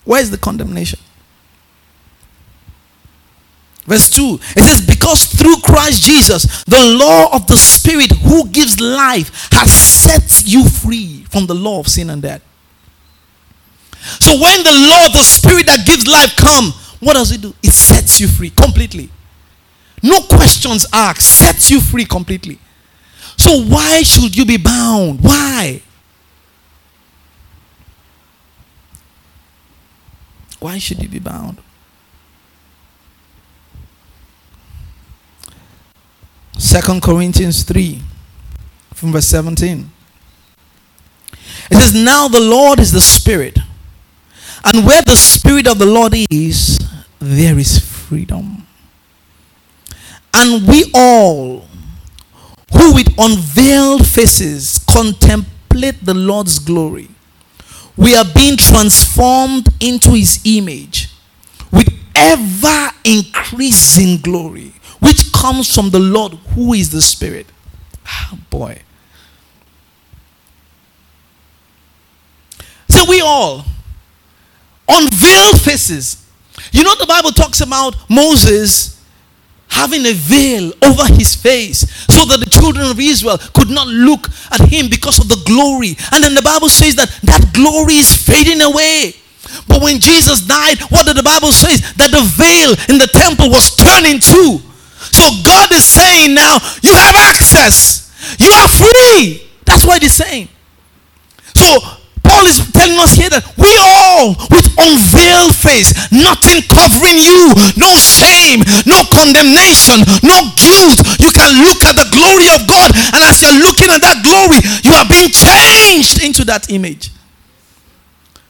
Where 0.06 0.22
is 0.22 0.32
the 0.32 0.38
condemnation? 0.38 1.00
Verse 3.90 4.08
2 4.12 4.40
it 4.56 4.62
says, 4.62 4.86
Because 4.86 5.26
through 5.26 5.58
Christ 5.66 6.04
Jesus, 6.04 6.64
the 6.66 6.96
law 7.00 7.36
of 7.36 7.48
the 7.48 7.58
Spirit 7.58 8.12
who 8.12 8.48
gives 8.50 8.80
life 8.80 9.50
has 9.52 9.72
set 9.72 10.44
you 10.46 10.70
free 10.70 11.24
from 11.32 11.48
the 11.48 11.56
law 11.56 11.80
of 11.80 11.88
sin 11.88 12.12
and 12.12 12.22
death. 12.22 12.44
So 14.22 14.40
when 14.40 14.64
the 14.64 14.88
law 14.90 15.08
of 15.08 15.14
the 15.14 15.24
Spirit 15.24 15.66
that 15.66 15.88
gives 15.88 16.06
life 16.06 16.36
come, 16.36 16.72
what 17.00 17.14
does 17.14 17.32
it 17.32 17.42
do? 17.42 17.56
It 17.64 17.74
sets 17.74 18.20
you 18.20 18.28
free 18.28 18.52
completely. 18.52 19.10
No 20.04 20.22
questions 20.22 20.86
asked, 20.94 21.24
sets 21.24 21.72
you 21.72 21.82
free 21.82 22.06
completely. 22.06 22.60
So 23.38 23.60
why 23.64 24.04
should 24.04 24.38
you 24.38 24.46
be 24.46 24.58
bound? 24.58 25.24
Why? 25.24 25.82
Why 30.60 30.78
should 30.78 31.02
you 31.02 31.10
be 31.10 31.20
bound? 31.20 31.58
Second 36.60 37.02
Corinthians 37.02 37.64
3 37.64 38.02
from 38.94 39.14
verse 39.14 39.28
17. 39.28 39.90
It 41.72 41.78
says, 41.78 41.96
Now 41.96 42.28
the 42.28 42.42
Lord 42.42 42.82
is 42.82 42.92
the 42.92 43.00
Spirit, 43.00 43.58
and 44.66 44.86
where 44.86 45.02
the 45.02 45.16
Spirit 45.16 45.68
of 45.68 45.80
the 45.80 45.86
Lord 45.86 46.14
is, 46.30 46.78
there 47.18 47.58
is 47.58 47.80
freedom. 47.80 48.68
And 50.34 50.68
we 50.68 50.92
all, 50.94 51.66
who 52.74 52.94
with 52.94 53.08
unveiled 53.18 54.06
faces 54.06 54.80
contemplate 54.80 56.04
the 56.04 56.14
Lord's 56.14 56.60
glory, 56.60 57.08
we 57.96 58.18
are 58.18 58.26
being 58.36 58.58
transformed 58.58 59.70
into 59.80 60.12
his 60.12 60.42
image 60.44 61.10
with 61.72 61.88
ever 62.16 62.90
increasing 63.06 64.18
glory 64.18 64.74
comes 65.40 65.74
from 65.74 65.90
the 65.90 66.00
Lord 66.00 66.34
who 66.54 66.74
is 66.74 66.92
the 66.92 67.02
Spirit. 67.02 67.48
Ah, 68.06 68.38
boy. 68.50 68.82
So 72.90 73.06
we 73.08 73.22
all, 73.22 73.64
unveil 74.88 75.54
faces. 75.60 76.26
You 76.72 76.84
know, 76.84 76.96
the 76.96 77.06
Bible 77.06 77.32
talks 77.32 77.62
about 77.62 77.96
Moses 78.10 79.02
having 79.70 80.06
a 80.06 80.14
veil 80.14 80.74
over 80.84 81.06
his 81.14 81.36
face 81.36 81.88
so 82.12 82.26
that 82.26 82.40
the 82.40 82.50
children 82.50 82.90
of 82.90 83.00
Israel 83.00 83.38
could 83.54 83.70
not 83.70 83.88
look 83.88 84.28
at 84.52 84.68
him 84.68 84.90
because 84.90 85.20
of 85.20 85.30
the 85.30 85.42
glory. 85.46 85.96
And 86.12 86.24
then 86.24 86.34
the 86.34 86.42
Bible 86.42 86.70
says 86.70 86.96
that 86.96 87.08
that 87.24 87.54
glory 87.54 87.96
is 87.96 88.12
fading 88.12 88.62
away. 88.62 89.14
But 89.68 89.82
when 89.82 90.00
Jesus 90.00 90.42
died, 90.42 90.82
what 90.90 91.06
did 91.06 91.16
the 91.16 91.24
Bible 91.24 91.54
say? 91.54 91.78
That 91.96 92.12
the 92.12 92.26
veil 92.36 92.76
in 92.90 92.98
the 93.00 93.08
temple 93.08 93.50
was 93.50 93.76
turning 93.76 94.20
two. 94.20 94.60
So 95.20 95.28
God 95.44 95.68
is 95.76 95.84
saying 95.84 96.34
now, 96.34 96.64
you 96.80 96.96
have 96.96 97.16
access. 97.28 98.08
You 98.40 98.52
are 98.56 98.70
free. 98.72 99.44
That's 99.66 99.84
what 99.86 100.02
he's 100.02 100.16
saying. 100.16 100.48
So 101.60 101.68
Paul 102.24 102.48
is 102.48 102.64
telling 102.72 102.96
us 103.04 103.20
here 103.20 103.28
that 103.28 103.44
we 103.60 103.68
all 103.76 104.32
with 104.48 104.64
unveiled 104.80 105.52
face, 105.60 105.92
nothing 106.08 106.64
covering 106.72 107.20
you, 107.20 107.52
no 107.76 107.92
shame, 108.00 108.64
no 108.88 109.04
condemnation, 109.12 110.08
no 110.24 110.40
guilt. 110.56 111.04
You 111.20 111.36
can 111.36 111.52
look 111.68 111.84
at 111.84 112.00
the 112.00 112.08
glory 112.16 112.48
of 112.56 112.64
God, 112.64 112.96
and 113.12 113.20
as 113.28 113.44
you're 113.44 113.60
looking 113.60 113.92
at 113.92 114.00
that 114.00 114.24
glory, 114.24 114.64
you 114.88 114.96
are 114.96 115.10
being 115.10 115.36
changed 115.36 116.24
into 116.24 116.48
that 116.48 116.72
image. 116.72 117.12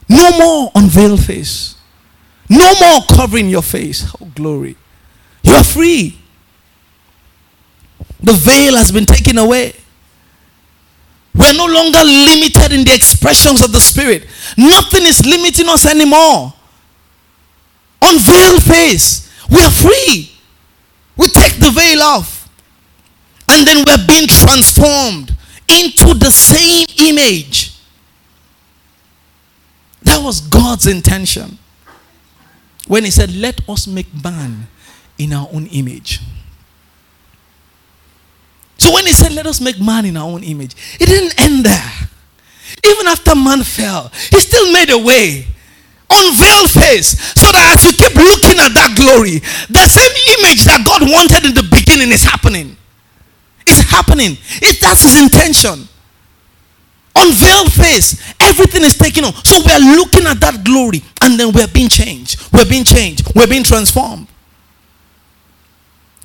No 0.06 0.38
more 0.38 0.70
unveiled 0.76 1.24
face. 1.24 1.74
No 2.48 2.70
more 2.78 3.02
covering 3.10 3.48
your 3.48 3.62
face. 3.62 4.06
Oh, 4.20 4.30
glory. 4.34 4.76
You 5.42 5.54
are 5.54 5.64
free. 5.64 6.19
The 8.22 8.32
veil 8.32 8.76
has 8.76 8.92
been 8.92 9.06
taken 9.06 9.38
away. 9.38 9.74
We're 11.34 11.52
no 11.54 11.66
longer 11.66 12.00
limited 12.04 12.72
in 12.72 12.84
the 12.84 12.92
expressions 12.94 13.62
of 13.62 13.72
the 13.72 13.80
Spirit. 13.80 14.26
Nothing 14.58 15.04
is 15.04 15.24
limiting 15.24 15.68
us 15.68 15.86
anymore. 15.86 16.52
Unveil 18.02 18.60
face. 18.60 19.30
We 19.48 19.62
are 19.62 19.70
free. 19.70 20.32
We 21.16 21.28
take 21.28 21.56
the 21.56 21.70
veil 21.70 22.02
off. 22.02 22.48
And 23.48 23.66
then 23.66 23.84
we're 23.86 24.06
being 24.06 24.28
transformed 24.28 25.36
into 25.68 26.14
the 26.14 26.30
same 26.30 26.86
image. 26.98 27.74
That 30.02 30.22
was 30.22 30.40
God's 30.40 30.86
intention. 30.86 31.58
When 32.86 33.04
He 33.04 33.10
said, 33.10 33.34
Let 33.34 33.68
us 33.68 33.86
make 33.86 34.08
man 34.22 34.66
in 35.18 35.32
our 35.32 35.48
own 35.52 35.66
image. 35.66 36.20
So 38.80 38.92
when 38.92 39.06
he 39.06 39.12
said, 39.12 39.32
Let 39.32 39.46
us 39.46 39.60
make 39.60 39.78
man 39.78 40.06
in 40.06 40.16
our 40.16 40.26
own 40.26 40.42
image, 40.42 40.74
it 40.98 41.06
didn't 41.06 41.38
end 41.38 41.64
there. 41.64 41.92
Even 42.84 43.06
after 43.06 43.36
man 43.36 43.62
fell, 43.62 44.08
he 44.08 44.40
still 44.40 44.72
made 44.72 44.90
a 44.90 44.98
way. 44.98 45.46
Unveiled 46.10 46.70
face. 46.72 47.14
So 47.38 47.52
that 47.52 47.76
as 47.76 47.84
you 47.84 47.92
keep 47.92 48.16
looking 48.16 48.58
at 48.58 48.74
that 48.74 48.96
glory, 48.96 49.38
the 49.70 49.86
same 49.86 50.10
image 50.40 50.64
that 50.64 50.82
God 50.82 51.02
wanted 51.06 51.46
in 51.46 51.54
the 51.54 51.62
beginning 51.70 52.10
is 52.10 52.24
happening. 52.24 52.76
It's 53.66 53.84
happening. 53.86 54.36
It, 54.58 54.80
that's 54.80 55.02
his 55.02 55.22
intention. 55.22 55.86
Unveiled 57.14 57.70
face. 57.72 58.18
Everything 58.40 58.82
is 58.82 58.96
taken 58.96 59.24
on. 59.24 59.34
So 59.44 59.60
we 59.64 59.70
are 59.70 59.94
looking 59.94 60.26
at 60.26 60.40
that 60.40 60.64
glory 60.64 61.02
and 61.20 61.38
then 61.38 61.52
we're 61.52 61.68
being 61.68 61.88
changed. 61.88 62.42
We're 62.52 62.66
being 62.66 62.84
changed. 62.84 63.30
We're 63.36 63.46
being 63.46 63.62
transformed. 63.62 64.26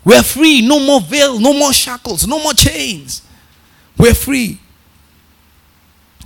We're 0.06 0.24
free. 0.24 0.62
No 0.66 0.80
more 0.80 1.02
veil, 1.02 1.40
no 1.40 1.52
more 1.52 1.74
shackles, 1.74 2.28
no 2.28 2.42
more 2.42 2.54
chains. 2.54 3.24
We're 3.98 4.14
free. 4.14 4.60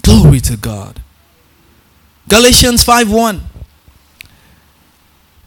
Glory 0.03 0.41
to 0.41 0.57
God. 0.57 1.01
Galatians 2.27 2.83
5 2.83 3.11
1. 3.11 3.41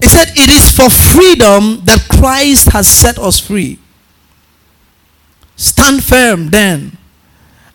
It 0.00 0.08
said, 0.08 0.32
It 0.34 0.50
is 0.50 0.72
for 0.72 0.90
freedom 0.90 1.84
that 1.84 2.08
Christ 2.10 2.72
has 2.72 2.88
set 2.88 3.18
us 3.18 3.38
free. 3.38 3.78
Stand 5.56 6.02
firm 6.02 6.48
then, 6.48 6.96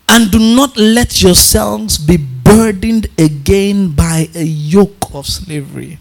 and 0.10 0.30
do 0.32 0.40
not 0.40 0.76
let 0.76 1.22
yourselves 1.22 1.98
be 1.98 2.18
burdened 2.18 3.08
again 3.18 3.92
by 3.92 4.28
a 4.36 4.44
yoke 4.44 5.14
of 5.14 5.26
slavery. 5.26 6.00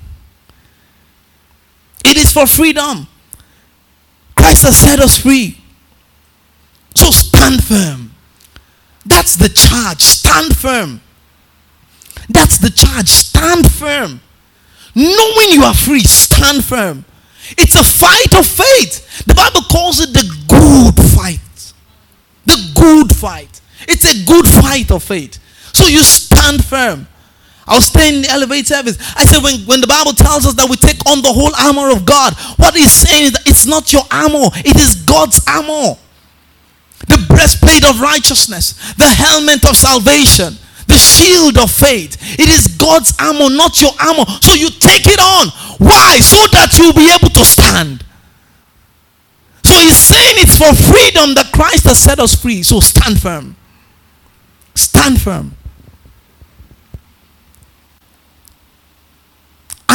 It 2.05 2.17
is 2.17 2.33
for 2.33 2.47
freedom. 2.47 3.07
Christ 4.37 4.63
has 4.63 4.77
set 4.77 5.01
us 5.01 5.19
free. 5.19 5.59
So 6.95 7.11
stand 7.11 7.63
firm. 7.63 8.13
That's 9.05 9.37
the 9.37 9.49
charge. 9.49 10.03
Stand 10.03 10.57
firm. 10.57 11.01
That's 12.29 12.59
the 12.59 12.71
charge. 12.71 13.09
Stand 13.09 13.71
firm. 13.71 14.21
Knowing 14.95 15.51
you 15.51 15.63
are 15.63 15.75
free, 15.75 16.01
stand 16.01 16.65
firm. 16.65 17.05
It's 17.59 17.75
a 17.75 17.85
fight 17.85 18.35
of 18.35 18.47
faith. 18.47 19.25
The 19.27 19.35
Bible 19.35 19.61
calls 19.71 20.01
it 20.01 20.13
the 20.13 20.25
good 20.49 21.05
fight. 21.15 21.73
The 22.47 22.73
good 22.75 23.15
fight. 23.15 23.61
It's 23.89 24.05
a 24.05 24.25
good 24.25 24.49
fight 24.49 24.91
of 24.91 25.03
faith. 25.03 25.39
So 25.73 25.87
you 25.87 26.03
stand 26.03 26.65
firm. 26.65 27.07
I 27.67 27.75
was 27.75 27.87
staying 27.87 28.17
in 28.17 28.23
the 28.23 28.31
Elevate 28.31 28.67
service. 28.67 28.97
I 29.17 29.25
said, 29.25 29.43
when, 29.43 29.61
when 29.67 29.81
the 29.81 29.91
Bible 29.91 30.13
tells 30.13 30.47
us 30.47 30.55
that 30.55 30.71
we 30.71 30.77
take 30.77 31.03
on 31.11 31.21
the 31.21 31.33
whole 31.33 31.51
armor 31.59 31.91
of 31.91 32.07
God, 32.07 32.35
what 32.57 32.75
he's 32.77 32.93
saying 32.93 33.25
is 33.25 33.33
that 33.33 33.43
it's 33.47 33.67
not 33.67 33.93
your 33.93 34.07
armor, 34.11 34.55
it 34.63 34.77
is 34.77 35.03
God's 35.03 35.41
armor. 35.49 35.99
The 37.09 37.19
breastplate 37.29 37.85
of 37.89 38.01
righteousness, 38.01 38.95
the 38.95 39.07
helmet 39.07 39.67
of 39.69 39.77
salvation, 39.77 40.55
the 40.87 40.99
shield 40.99 41.59
of 41.59 41.71
faith. 41.71 42.17
It 42.39 42.49
is 42.49 42.69
God's 42.79 43.15
armor, 43.19 43.51
not 43.51 43.83
your 43.83 43.93
armor. 44.01 44.25
So 44.43 44.55
you 44.55 44.71
take 44.71 45.07
it 45.07 45.19
on. 45.19 45.51
Why? 45.79 46.19
So 46.23 46.47
that 46.55 46.79
you'll 46.79 46.95
be 46.95 47.11
able 47.11 47.31
to 47.35 47.45
stand. 47.45 48.05
So 49.65 49.75
he's 49.75 49.99
saying 49.99 50.39
it's 50.39 50.57
for 50.57 50.71
freedom 50.71 51.35
that 51.35 51.51
Christ 51.53 51.85
has 51.85 51.99
set 51.99 52.21
us 52.21 52.41
free. 52.41 52.63
So 52.63 52.79
stand 52.79 53.21
firm. 53.21 53.57
Stand 54.75 55.21
firm. 55.21 55.57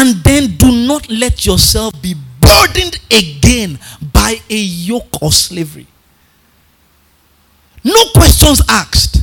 And 0.01 0.15
then 0.23 0.57
do 0.57 0.71
not 0.87 1.07
let 1.11 1.45
yourself 1.45 1.93
be 2.01 2.15
burdened 2.39 2.99
again 3.11 3.77
by 4.11 4.41
a 4.49 4.57
yoke 4.57 5.21
of 5.21 5.31
slavery. 5.31 5.85
No 7.83 8.05
questions 8.15 8.63
asked. 8.67 9.21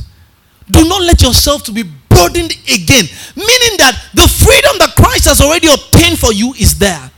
Do 0.71 0.87
not 0.87 1.01
let 1.01 1.21
yourself 1.21 1.63
to 1.63 1.73
be 1.73 1.83
burdened 1.83 2.51
again. 2.63 3.05
Meaning 3.35 3.75
that 3.77 4.09
the 4.13 4.25
freedom 4.25 4.77
that 4.79 4.93
Christ 4.95 5.25
has 5.25 5.41
already 5.41 5.67
obtained 5.67 6.17
for 6.17 6.31
you 6.31 6.53
is 6.53 6.79
there. 6.79 7.11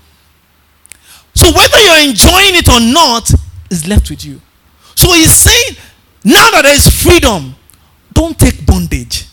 So 1.36 1.52
whether 1.54 1.80
you're 1.82 2.10
enjoying 2.10 2.56
it 2.56 2.68
or 2.68 2.80
not 2.80 3.30
is 3.70 3.88
left 3.88 4.10
with 4.10 4.26
you. 4.26 4.42
So 4.96 5.14
he's 5.14 5.32
saying, 5.32 5.78
now 6.24 6.50
that 6.50 6.64
there 6.64 6.74
is 6.74 6.90
freedom, 6.90 7.56
don't 8.12 8.40
take 8.40 8.66
bondage. 8.66 9.28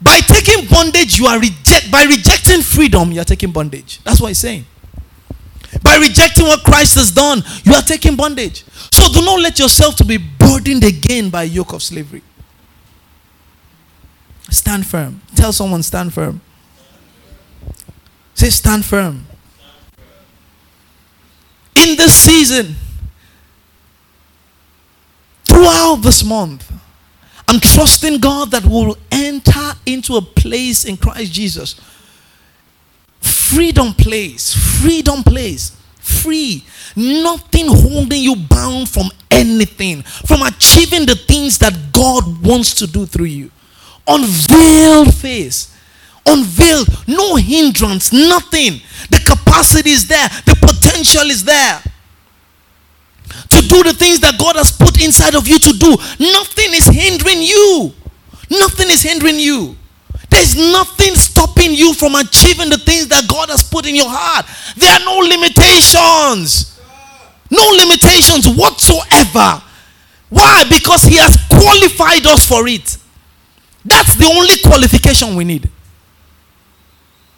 By 0.00 0.20
taking 0.20 0.66
bondage, 0.68 1.18
you 1.18 1.26
are 1.26 1.38
reject 1.38 1.90
by 1.90 2.04
rejecting 2.04 2.62
freedom, 2.62 3.10
you 3.12 3.20
are 3.20 3.24
taking 3.24 3.50
bondage. 3.50 4.00
That's 4.04 4.20
what 4.20 4.28
he's 4.28 4.38
saying. 4.38 4.64
By 5.82 5.96
rejecting 5.96 6.46
what 6.46 6.62
Christ 6.64 6.94
has 6.94 7.10
done, 7.10 7.42
you 7.64 7.74
are 7.74 7.82
taking 7.82 8.16
bondage. 8.16 8.64
So 8.92 9.12
do 9.12 9.24
not 9.24 9.40
let 9.40 9.58
yourself 9.58 9.96
to 9.96 10.04
be 10.04 10.16
burdened 10.16 10.84
again 10.84 11.30
by 11.30 11.42
yoke 11.42 11.72
of 11.72 11.82
slavery. 11.82 12.22
Stand 14.50 14.86
firm. 14.86 15.20
Tell 15.34 15.52
someone 15.52 15.82
stand 15.82 16.14
firm. 16.14 16.40
Say 18.34 18.50
stand 18.50 18.84
firm. 18.84 19.26
In 21.76 21.96
this 21.96 22.14
season, 22.14 22.76
throughout 25.44 25.96
this 25.96 26.24
month, 26.24 26.72
I'm 27.48 27.60
trusting 27.60 28.18
God 28.18 28.50
that 28.50 28.66
we'll 28.66 28.96
enter 29.10 29.72
into 29.86 30.16
a 30.16 30.20
place 30.20 30.84
in 30.84 30.98
Christ 30.98 31.32
Jesus. 31.32 31.80
Freedom 33.20 33.94
place, 33.94 34.54
freedom 34.82 35.22
place, 35.22 35.74
free. 35.98 36.62
Nothing 36.94 37.68
holding 37.68 38.22
you 38.22 38.36
bound 38.36 38.90
from 38.90 39.10
anything, 39.30 40.02
from 40.02 40.42
achieving 40.42 41.06
the 41.06 41.16
things 41.16 41.56
that 41.58 41.74
God 41.90 42.44
wants 42.44 42.74
to 42.74 42.86
do 42.86 43.06
through 43.06 43.26
you. 43.26 43.50
Unveiled 44.06 45.14
face, 45.14 45.74
unveiled, 46.26 46.88
no 47.08 47.36
hindrance, 47.36 48.12
nothing. 48.12 48.82
The 49.08 49.22
capacity 49.24 49.90
is 49.90 50.06
there, 50.06 50.28
the 50.44 50.54
potential 50.60 51.30
is 51.30 51.44
there 51.44 51.82
to 53.50 53.68
do 53.68 53.82
the 53.82 53.94
things 53.94 54.20
that 54.20 54.38
God 54.38 54.56
has 54.56 54.70
put 54.70 55.02
inside 55.02 55.34
of 55.34 55.48
you 55.48 55.58
to 55.58 55.72
do. 55.72 55.90
Nothing 56.20 56.74
is 56.74 56.86
hindering 56.86 57.42
you. 57.42 57.92
Nothing 58.50 58.88
is 58.88 59.02
hindering 59.02 59.38
you. 59.38 59.76
There's 60.30 60.56
nothing 60.56 61.14
stopping 61.14 61.72
you 61.72 61.94
from 61.94 62.14
achieving 62.14 62.68
the 62.68 62.78
things 62.78 63.08
that 63.08 63.28
God 63.28 63.48
has 63.48 63.62
put 63.62 63.86
in 63.86 63.94
your 63.94 64.08
heart. 64.08 64.46
There 64.76 64.92
are 64.92 65.04
no 65.04 65.18
limitations. 65.18 66.78
No 67.50 67.64
limitations 67.80 68.46
whatsoever. 68.46 69.62
Why? 70.28 70.64
Because 70.68 71.02
He 71.04 71.16
has 71.16 71.36
qualified 71.48 72.26
us 72.26 72.46
for 72.46 72.68
it. 72.68 72.98
That's 73.84 74.14
the 74.16 74.26
only 74.26 74.56
qualification 74.62 75.34
we 75.34 75.44
need. 75.44 75.70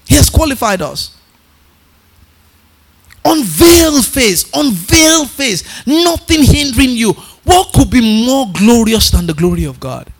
He 0.06 0.16
has 0.16 0.28
qualified 0.28 0.82
us. 0.82 1.16
Unveiled 3.24 4.06
face, 4.06 4.50
unveiled 4.54 5.30
face, 5.30 5.86
nothing 5.86 6.42
hindering 6.42 6.90
you. 6.90 7.12
What 7.44 7.72
could 7.72 7.90
be 7.90 8.24
more 8.26 8.46
glorious 8.52 9.10
than 9.10 9.26
the 9.26 9.34
glory 9.34 9.64
of 9.64 9.78
God? 9.78 10.10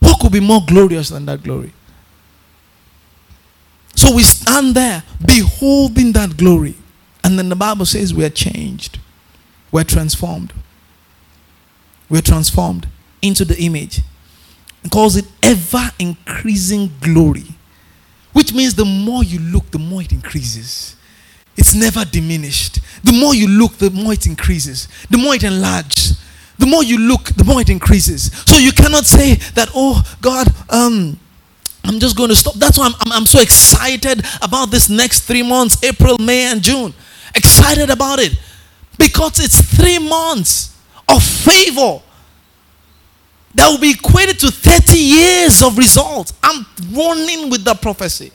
What 0.00 0.20
could 0.20 0.32
be 0.32 0.40
more 0.40 0.62
glorious 0.66 1.08
than 1.08 1.26
that 1.26 1.42
glory? 1.42 1.72
So 3.94 4.14
we 4.14 4.22
stand 4.22 4.74
there 4.74 5.02
beholding 5.24 6.12
that 6.12 6.36
glory. 6.36 6.74
And 7.22 7.38
then 7.38 7.48
the 7.48 7.56
Bible 7.56 7.86
says 7.86 8.14
we 8.14 8.24
are 8.24 8.30
changed, 8.30 8.98
we're 9.70 9.84
transformed. 9.84 10.52
We're 12.08 12.22
transformed 12.22 12.88
into 13.22 13.44
the 13.44 13.56
image. 13.62 14.00
It 14.82 14.90
calls 14.90 15.16
it 15.16 15.26
ever 15.42 15.90
increasing 15.98 16.90
glory, 17.00 17.54
which 18.32 18.52
means 18.52 18.74
the 18.74 18.84
more 18.84 19.22
you 19.22 19.38
look, 19.38 19.70
the 19.70 19.78
more 19.78 20.02
it 20.02 20.10
increases. 20.12 20.96
It's 21.56 21.74
never 21.74 22.04
diminished. 22.04 22.80
The 23.04 23.12
more 23.12 23.34
you 23.34 23.48
look, 23.48 23.72
the 23.78 23.90
more 23.90 24.12
it 24.12 24.26
increases. 24.26 24.88
The 25.10 25.18
more 25.18 25.34
it 25.34 25.44
enlarges. 25.44 26.20
The 26.58 26.66
more 26.66 26.84
you 26.84 26.98
look, 26.98 27.24
the 27.24 27.44
more 27.44 27.60
it 27.60 27.70
increases. 27.70 28.30
So 28.46 28.56
you 28.58 28.72
cannot 28.72 29.06
say 29.06 29.34
that, 29.54 29.70
oh 29.74 30.02
God, 30.20 30.46
um, 30.68 31.18
I'm 31.84 31.98
just 31.98 32.16
going 32.16 32.28
to 32.28 32.36
stop. 32.36 32.54
That's 32.54 32.78
why 32.78 32.86
I'm, 32.86 32.94
I'm, 33.00 33.12
I'm 33.12 33.26
so 33.26 33.40
excited 33.40 34.22
about 34.42 34.70
this 34.70 34.90
next 34.90 35.22
three 35.22 35.42
months 35.42 35.82
April, 35.82 36.18
May, 36.18 36.44
and 36.44 36.62
June. 36.62 36.92
Excited 37.34 37.90
about 37.90 38.18
it 38.18 38.38
because 38.98 39.40
it's 39.40 39.60
three 39.76 39.98
months 39.98 40.76
of 41.08 41.22
favor 41.22 42.00
that 43.54 43.68
will 43.68 43.78
be 43.78 43.90
equated 43.90 44.38
to 44.40 44.50
30 44.50 44.98
years 44.98 45.62
of 45.62 45.76
results. 45.78 46.32
I'm 46.42 46.64
running 46.92 47.50
with 47.50 47.64
the 47.64 47.74
prophecy. 47.74 48.30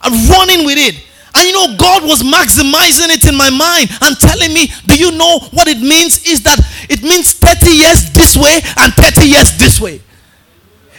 I'm 0.00 0.28
running 0.30 0.64
with 0.64 0.78
it. 0.78 1.04
And 1.34 1.42
you 1.46 1.52
know, 1.52 1.76
God 1.76 2.04
was 2.04 2.22
maximizing 2.22 3.10
it 3.10 3.26
in 3.26 3.34
my 3.34 3.50
mind 3.50 3.90
and 4.02 4.14
telling 4.18 4.54
me, 4.54 4.70
Do 4.86 4.94
you 4.94 5.10
know 5.12 5.40
what 5.50 5.66
it 5.66 5.80
means? 5.82 6.22
Is 6.26 6.42
that 6.44 6.58
it 6.88 7.02
means 7.02 7.32
30 7.34 7.70
years 7.70 8.10
this 8.12 8.36
way 8.36 8.62
and 8.78 8.94
30 8.94 9.26
years 9.26 9.58
this 9.58 9.80
way. 9.80 10.00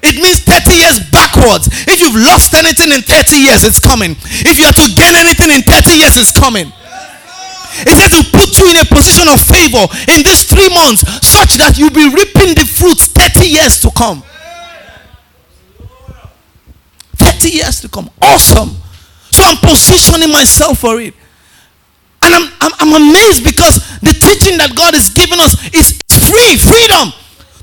It 0.03 0.21
means 0.21 0.43
30 0.43 0.75
years 0.75 0.99
backwards. 1.09 1.65
If 1.87 1.97
you've 1.97 2.19
lost 2.19 2.53
anything 2.53 2.91
in 2.91 3.01
30 3.01 3.41
years, 3.41 3.63
it's 3.63 3.79
coming. 3.79 4.13
If 4.45 4.59
you 4.59 4.65
are 4.69 4.75
to 4.75 4.87
gain 4.93 5.15
anything 5.17 5.49
in 5.49 5.65
30 5.65 5.97
years, 5.97 6.13
it's 6.17 6.29
coming. 6.29 6.69
It 7.83 7.95
says 7.97 8.13
to 8.13 8.23
put 8.29 8.53
you 8.59 8.69
in 8.69 8.77
a 8.77 8.85
position 8.85 9.27
of 9.27 9.41
favor 9.41 9.83
in 10.13 10.23
these 10.23 10.45
three 10.45 10.69
months, 10.69 11.01
such 11.25 11.57
that 11.57 11.75
you'll 11.77 11.89
be 11.89 12.07
reaping 12.07 12.53
the 12.55 12.63
fruits 12.63 13.07
30 13.07 13.47
years 13.47 13.81
to 13.81 13.89
come. 13.91 14.23
30 17.17 17.49
years 17.49 17.81
to 17.81 17.89
come. 17.89 18.09
Awesome. 18.21 18.77
I'm 19.45 19.57
positioning 19.57 20.31
myself 20.31 20.79
for 20.79 20.99
it. 20.99 21.13
And 22.25 22.33
I'm, 22.33 22.49
I'm, 22.59 22.73
I'm 22.81 22.93
amazed 22.97 23.45
because 23.45 23.77
the 24.01 24.09
teaching 24.09 24.57
that 24.57 24.73
God 24.73 24.97
is 24.97 25.13
giving 25.13 25.37
us 25.37 25.53
is 25.69 26.01
free, 26.09 26.57
freedom. 26.57 27.13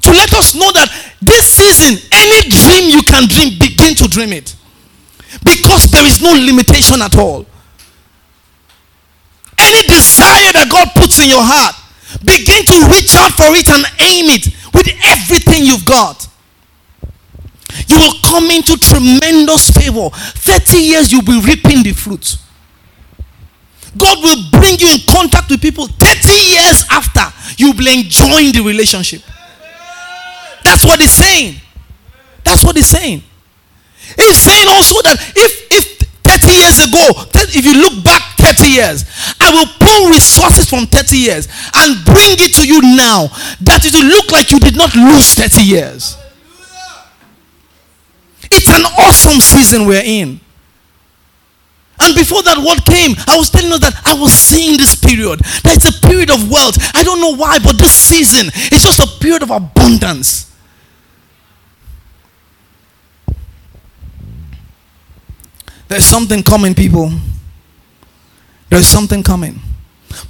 To 0.06 0.10
let 0.14 0.30
us 0.34 0.54
know 0.54 0.70
that 0.78 0.90
this 1.22 1.46
season, 1.58 1.98
any 2.10 2.40
dream 2.50 2.90
you 2.90 3.02
can 3.02 3.26
dream, 3.26 3.58
begin 3.58 3.94
to 3.98 4.06
dream 4.06 4.30
it. 4.30 4.54
Because 5.42 5.90
there 5.90 6.06
is 6.06 6.22
no 6.22 6.30
limitation 6.30 7.02
at 7.02 7.18
all. 7.18 7.46
Any 9.58 9.82
desire 9.86 10.54
that 10.58 10.66
God 10.70 10.90
puts 10.94 11.18
in 11.18 11.30
your 11.30 11.42
heart, 11.42 11.74
begin 12.22 12.62
to 12.66 12.78
reach 12.94 13.14
out 13.18 13.34
for 13.34 13.50
it 13.54 13.66
and 13.66 13.82
aim 14.02 14.30
it 14.30 14.46
with 14.74 14.86
everything 15.06 15.66
you've 15.66 15.86
got. 15.86 16.26
You 17.92 17.98
will 17.98 18.14
come 18.24 18.50
into 18.50 18.78
tremendous 18.78 19.68
favor. 19.70 20.08
30 20.08 20.78
years 20.78 21.12
you'll 21.12 21.22
be 21.28 21.38
reaping 21.44 21.82
the 21.82 21.92
fruit. 21.92 22.36
God 23.98 24.16
will 24.24 24.48
bring 24.50 24.78
you 24.78 24.88
in 24.88 25.00
contact 25.10 25.50
with 25.50 25.60
people 25.60 25.86
30 25.86 26.32
years 26.32 26.84
after 26.90 27.20
you'll 27.58 27.76
be 27.76 27.92
enjoying 27.92 28.52
the 28.52 28.62
relationship. 28.64 29.20
That's 30.64 30.86
what 30.86 31.00
he's 31.00 31.12
saying. 31.12 31.56
That's 32.44 32.64
what 32.64 32.76
he's 32.76 32.86
saying. 32.86 33.22
He's 34.16 34.38
saying 34.38 34.68
also 34.68 35.02
that 35.02 35.18
if 35.36 35.52
if 35.70 36.08
30 36.24 36.48
years 36.48 36.78
ago, 36.88 37.28
if 37.52 37.64
you 37.66 37.76
look 37.76 38.02
back 38.02 38.22
30 38.38 38.70
years, 38.70 39.04
I 39.38 39.52
will 39.52 39.68
pull 39.78 40.08
resources 40.08 40.64
from 40.70 40.86
30 40.86 41.16
years 41.16 41.46
and 41.76 42.02
bring 42.06 42.40
it 42.40 42.54
to 42.56 42.66
you 42.66 42.80
now 42.96 43.28
that 43.60 43.84
it 43.84 43.92
will 43.92 44.08
look 44.08 44.32
like 44.32 44.50
you 44.50 44.58
did 44.60 44.76
not 44.76 44.94
lose 44.96 45.34
30 45.34 45.62
years. 45.62 46.16
It's 48.62 48.70
an 48.70 48.84
awesome 48.96 49.40
season 49.40 49.86
we're 49.88 50.04
in. 50.04 50.38
And 52.00 52.14
before 52.14 52.42
that 52.44 52.58
word 52.58 52.84
came, 52.84 53.16
I 53.26 53.36
was 53.36 53.50
telling 53.50 53.72
you 53.72 53.78
that 53.78 53.92
I 54.06 54.14
was 54.14 54.32
seeing 54.32 54.76
this 54.76 54.94
period. 54.94 55.40
That 55.64 55.74
it's 55.74 55.98
a 55.98 56.00
period 56.06 56.30
of 56.30 56.48
wealth. 56.48 56.78
I 56.94 57.02
don't 57.02 57.20
know 57.20 57.34
why, 57.34 57.58
but 57.58 57.76
this 57.76 57.90
season 57.90 58.46
is 58.70 58.84
just 58.84 59.00
a 59.00 59.20
period 59.20 59.42
of 59.42 59.50
abundance. 59.50 60.54
There's 65.88 66.06
something 66.06 66.44
coming, 66.44 66.74
people. 66.76 67.10
There's 68.70 68.86
something 68.86 69.24
coming. 69.24 69.58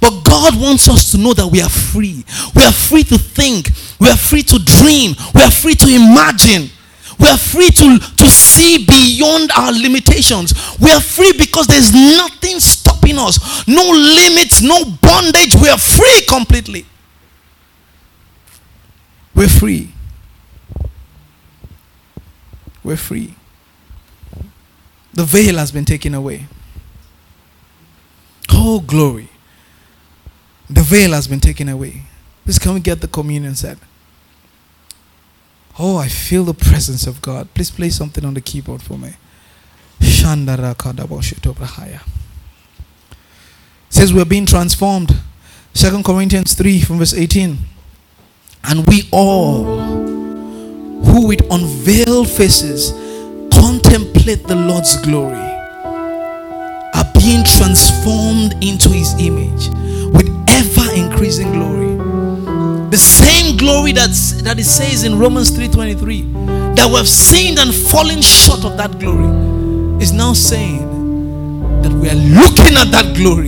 But 0.01 0.23
God 0.23 0.59
wants 0.59 0.89
us 0.89 1.11
to 1.11 1.19
know 1.19 1.33
that 1.33 1.47
we 1.47 1.61
are 1.61 1.69
free. 1.69 2.25
We 2.55 2.63
are 2.63 2.71
free 2.71 3.03
to 3.03 3.17
think. 3.19 3.69
We 3.99 4.09
are 4.09 4.17
free 4.17 4.41
to 4.41 4.57
dream. 4.57 5.13
We 5.35 5.41
are 5.41 5.51
free 5.51 5.75
to 5.75 5.87
imagine. 5.87 6.71
We 7.23 7.29
are 7.29 7.37
free 7.37 7.69
to, 7.69 7.99
to 7.99 8.25
see 8.25 8.85
beyond 8.85 9.49
our 9.57 9.71
limitations. 9.71 10.53
We 10.77 10.91
are 10.91 10.99
free 10.99 11.31
because 11.37 11.67
there's 11.67 11.93
nothing 11.93 12.59
stopping 12.59 13.17
us. 13.17 13.65
No 13.65 13.81
limits, 13.91 14.61
no 14.61 14.83
bondage. 15.01 15.55
We 15.55 15.69
are 15.69 15.77
free 15.77 16.21
completely. 16.27 16.85
We're 19.33 19.47
free. 19.47 19.93
We're 22.83 22.97
free. 22.97 23.35
The 25.13 25.23
veil 25.23 25.55
has 25.55 25.71
been 25.71 25.85
taken 25.85 26.13
away. 26.13 26.47
Oh, 28.51 28.81
glory. 28.81 29.29
The 30.69 30.81
veil 30.81 31.13
has 31.13 31.29
been 31.29 31.39
taken 31.39 31.69
away. 31.69 32.01
Please, 32.43 32.59
can 32.59 32.73
we 32.73 32.81
get 32.81 32.99
the 32.99 33.07
communion 33.07 33.55
set? 33.55 33.77
Oh, 35.79 35.97
I 35.97 36.07
feel 36.07 36.43
the 36.43 36.53
presence 36.53 37.07
of 37.07 37.21
God. 37.21 37.53
Please 37.53 37.71
play 37.71 37.89
something 37.89 38.23
on 38.23 38.35
the 38.35 38.41
keyboard 38.41 38.81
for 38.81 38.97
me. 38.97 39.13
Says 43.89 44.13
we're 44.13 44.25
being 44.25 44.45
transformed. 44.45 45.15
Second 45.73 46.05
Corinthians 46.05 46.53
3 46.53 46.81
from 46.81 46.99
verse 46.99 47.13
18. 47.13 47.57
And 48.65 48.87
we 48.87 49.09
all 49.11 49.63
who 51.03 51.27
with 51.27 51.41
unveiled 51.51 52.29
faces 52.29 52.91
contemplate 53.51 54.43
the 54.47 54.55
Lord's 54.55 54.95
glory 55.01 55.35
are 56.93 57.11
being 57.13 57.43
transformed 57.43 58.53
into 58.63 58.89
his 58.89 59.13
image 59.19 59.69
with 60.13 60.29
ever 60.47 60.93
increasing 60.95 61.51
glory 61.53 61.92
same 63.23 63.55
glory 63.57 63.93
that's, 63.93 64.41
that 64.43 64.59
it 64.59 64.65
says 64.65 65.03
in 65.03 65.17
Romans 65.17 65.51
3.23 65.51 66.75
that 66.75 66.87
we 66.87 66.95
have 66.95 67.07
sinned 67.07 67.57
and 67.59 67.73
fallen 67.73 68.21
short 68.21 68.65
of 68.65 68.75
that 68.77 68.99
glory 68.99 69.31
is 70.03 70.11
now 70.11 70.33
saying 70.33 70.83
that 71.81 71.91
we 71.93 72.09
are 72.09 72.19
looking 72.35 72.75
at 72.75 72.91
that 72.91 73.15
glory. 73.15 73.47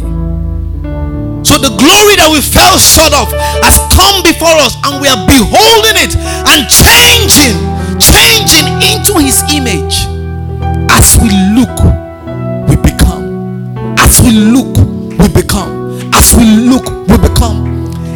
So 1.44 1.60
the 1.60 1.70
glory 1.76 2.16
that 2.18 2.30
we 2.32 2.40
fell 2.40 2.80
short 2.80 3.12
of 3.12 3.28
has 3.62 3.76
come 3.92 4.24
before 4.24 4.56
us 4.64 4.80
and 4.88 5.04
we 5.04 5.08
are 5.12 5.20
beholding 5.28 6.00
it 6.00 6.16
and 6.16 6.64
changing, 6.72 7.60
changing 8.00 8.66
into 8.88 9.20
his 9.20 9.44
image. 9.52 10.08
As 10.90 11.20
we 11.20 11.28
look, 11.52 11.76
we 12.72 12.80
become. 12.80 13.76
As 14.00 14.24
we 14.24 14.32
look, 14.32 14.72
we 15.20 15.28
become. 15.36 16.00
As 16.16 16.34
we 16.40 16.48
look, 16.64 16.88
we 17.12 17.20
become 17.20 17.76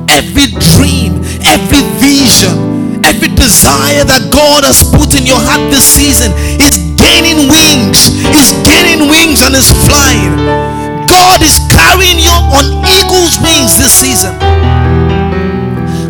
every 0.10 0.48
dream, 0.76 1.19
every 1.50 1.82
vision, 1.98 3.02
every 3.02 3.34
desire 3.34 4.06
that 4.06 4.30
God 4.30 4.62
has 4.64 4.86
put 4.86 5.18
in 5.18 5.26
your 5.26 5.42
heart 5.42 5.66
this 5.74 5.86
season 5.86 6.30
is 6.62 6.78
gaining 6.94 7.50
wings, 7.50 8.14
is 8.38 8.54
gaining 8.62 9.10
wings 9.10 9.42
and 9.42 9.58
is 9.58 9.74
flying. 9.90 10.38
God 11.10 11.42
is 11.42 11.58
carrying 11.74 12.22
you 12.22 12.34
on 12.54 12.66
eagle's 12.86 13.42
wings 13.42 13.82
this 13.82 13.90
season, 13.90 14.38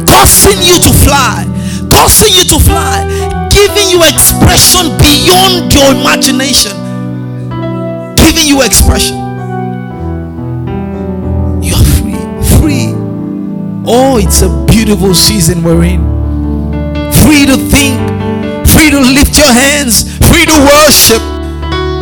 causing 0.03 0.59
you 0.59 0.75
to 0.83 0.91
fly, 0.91 1.47
causing 1.87 2.35
you 2.35 2.43
to 2.51 2.59
fly, 2.59 3.07
giving 3.47 3.87
you 3.87 4.03
expression 4.03 4.91
beyond 4.99 5.71
your 5.71 5.95
imagination, 5.95 6.75
giving 8.19 8.43
you 8.43 8.61
expression. 8.61 9.28
Oh, 13.91 14.19
it's 14.21 14.43
a 14.43 14.49
beautiful 14.69 15.15
season 15.15 15.63
we're 15.63 15.83
in. 15.83 16.05
Free 17.25 17.47
to 17.49 17.57
think, 17.57 17.97
free 18.69 18.91
to 18.91 18.99
lift 19.01 19.35
your 19.35 19.49
hands, 19.51 20.05
free 20.29 20.45
to 20.45 20.57
worship. 20.61 21.17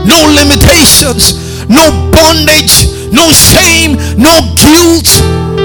no 0.03 0.19
limitations, 0.35 1.63
no 1.69 1.87
bondage, 2.11 2.91
no 3.13 3.31
shame, 3.31 3.95
no 4.19 4.35
guilt, 4.59 5.07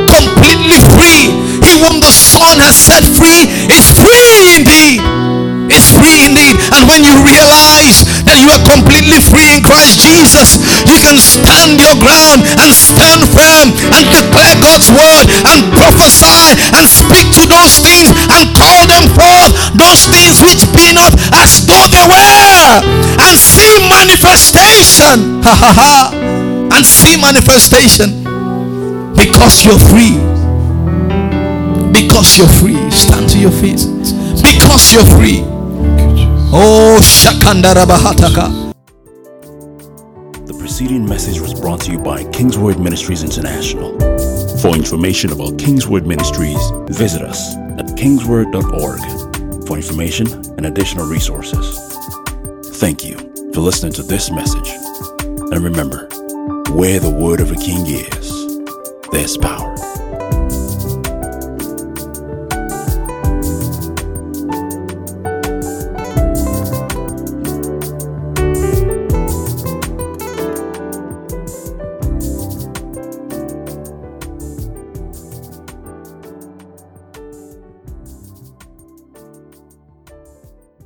completely 0.07 0.79
free. 0.95 1.27
He 1.59 1.83
whom 1.83 1.99
the 1.99 2.13
Son 2.13 2.59
has 2.59 2.77
set 2.79 3.03
free 3.03 3.51
is 3.67 3.91
free 3.99 4.63
indeed 4.63 5.32
is 5.73 5.89
free 5.97 6.23
indeed. 6.23 6.55
And 6.77 6.85
when 6.87 7.03
you 7.03 7.17
realize 7.25 8.05
that 8.29 8.39
you 8.39 8.53
are 8.53 8.63
completely 8.63 9.19
free 9.19 9.49
in 9.57 9.65
Christ 9.65 10.01
Jesus, 10.05 10.61
you 10.87 11.01
can 11.01 11.17
stand 11.17 11.81
your 11.81 11.97
ground 11.99 12.45
and 12.61 12.71
stand 12.71 13.25
firm 13.33 13.73
and 13.97 14.05
declare 14.13 14.55
God's 14.61 14.93
word 14.93 15.27
and 15.49 15.61
prophesy 15.73 16.61
and 16.77 16.85
speak 16.85 17.33
to 17.41 17.45
those 17.49 17.81
things 17.81 18.13
and 18.37 18.53
call 18.55 18.85
them 18.87 19.09
forth, 19.17 19.53
those 19.75 20.07
things 20.09 20.39
which 20.45 20.63
be 20.77 20.93
not 20.93 21.17
as 21.41 21.65
though 21.67 21.89
they 21.89 22.05
were, 22.05 22.73
and 23.25 23.35
see 23.37 23.81
manifestation. 23.89 25.41
Ha 25.43 25.55
ha 25.55 25.73
ha. 25.75 26.69
And 26.73 26.87
see 26.87 27.21
manifestation 27.21 28.23
because 29.17 29.65
you're 29.65 29.79
free. 29.79 30.17
Because 31.93 32.39
you're 32.39 32.49
free. 32.49 32.91
Stand 32.91 33.29
to 33.31 33.39
your 33.39 33.51
feet. 33.51 33.85
Because 34.43 34.93
you're 34.93 35.05
free. 35.05 35.52
Oh, 36.55 37.01
Shakandarabahataka. 37.01 38.75
The 40.47 40.55
preceding 40.59 41.09
message 41.09 41.41
was 41.41 41.59
brought 41.59 41.81
to 41.83 41.93
you 41.93 41.99
by 41.99 42.25
Kingsword 42.25 42.79
Ministries 42.79 43.23
International. 43.23 43.99
For 44.59 44.77
information 44.77 45.33
about 45.33 45.57
Kingsword 45.59 46.07
Ministries, 46.07 46.59
visit 46.91 47.23
us 47.23 47.57
at 47.79 47.87
kingsword.org 47.97 49.67
for 49.67 49.79
information 49.79 50.27
and 50.59 50.67
additional 50.67 51.07
resources. 51.07 51.79
Thank 52.79 53.03
you 53.03 53.17
for 53.55 53.61
listening 53.61 53.95
to 53.95 54.03
this 54.03 54.31
message. 54.31 54.69
And 55.23 55.65
remember, 55.65 56.07
where 56.73 57.01
the 57.01 57.17
word 57.19 57.41
of 57.41 57.51
a 57.51 57.57
king 57.57 57.87
is, 57.87 58.61
there's 59.11 59.39
power. 59.39 59.75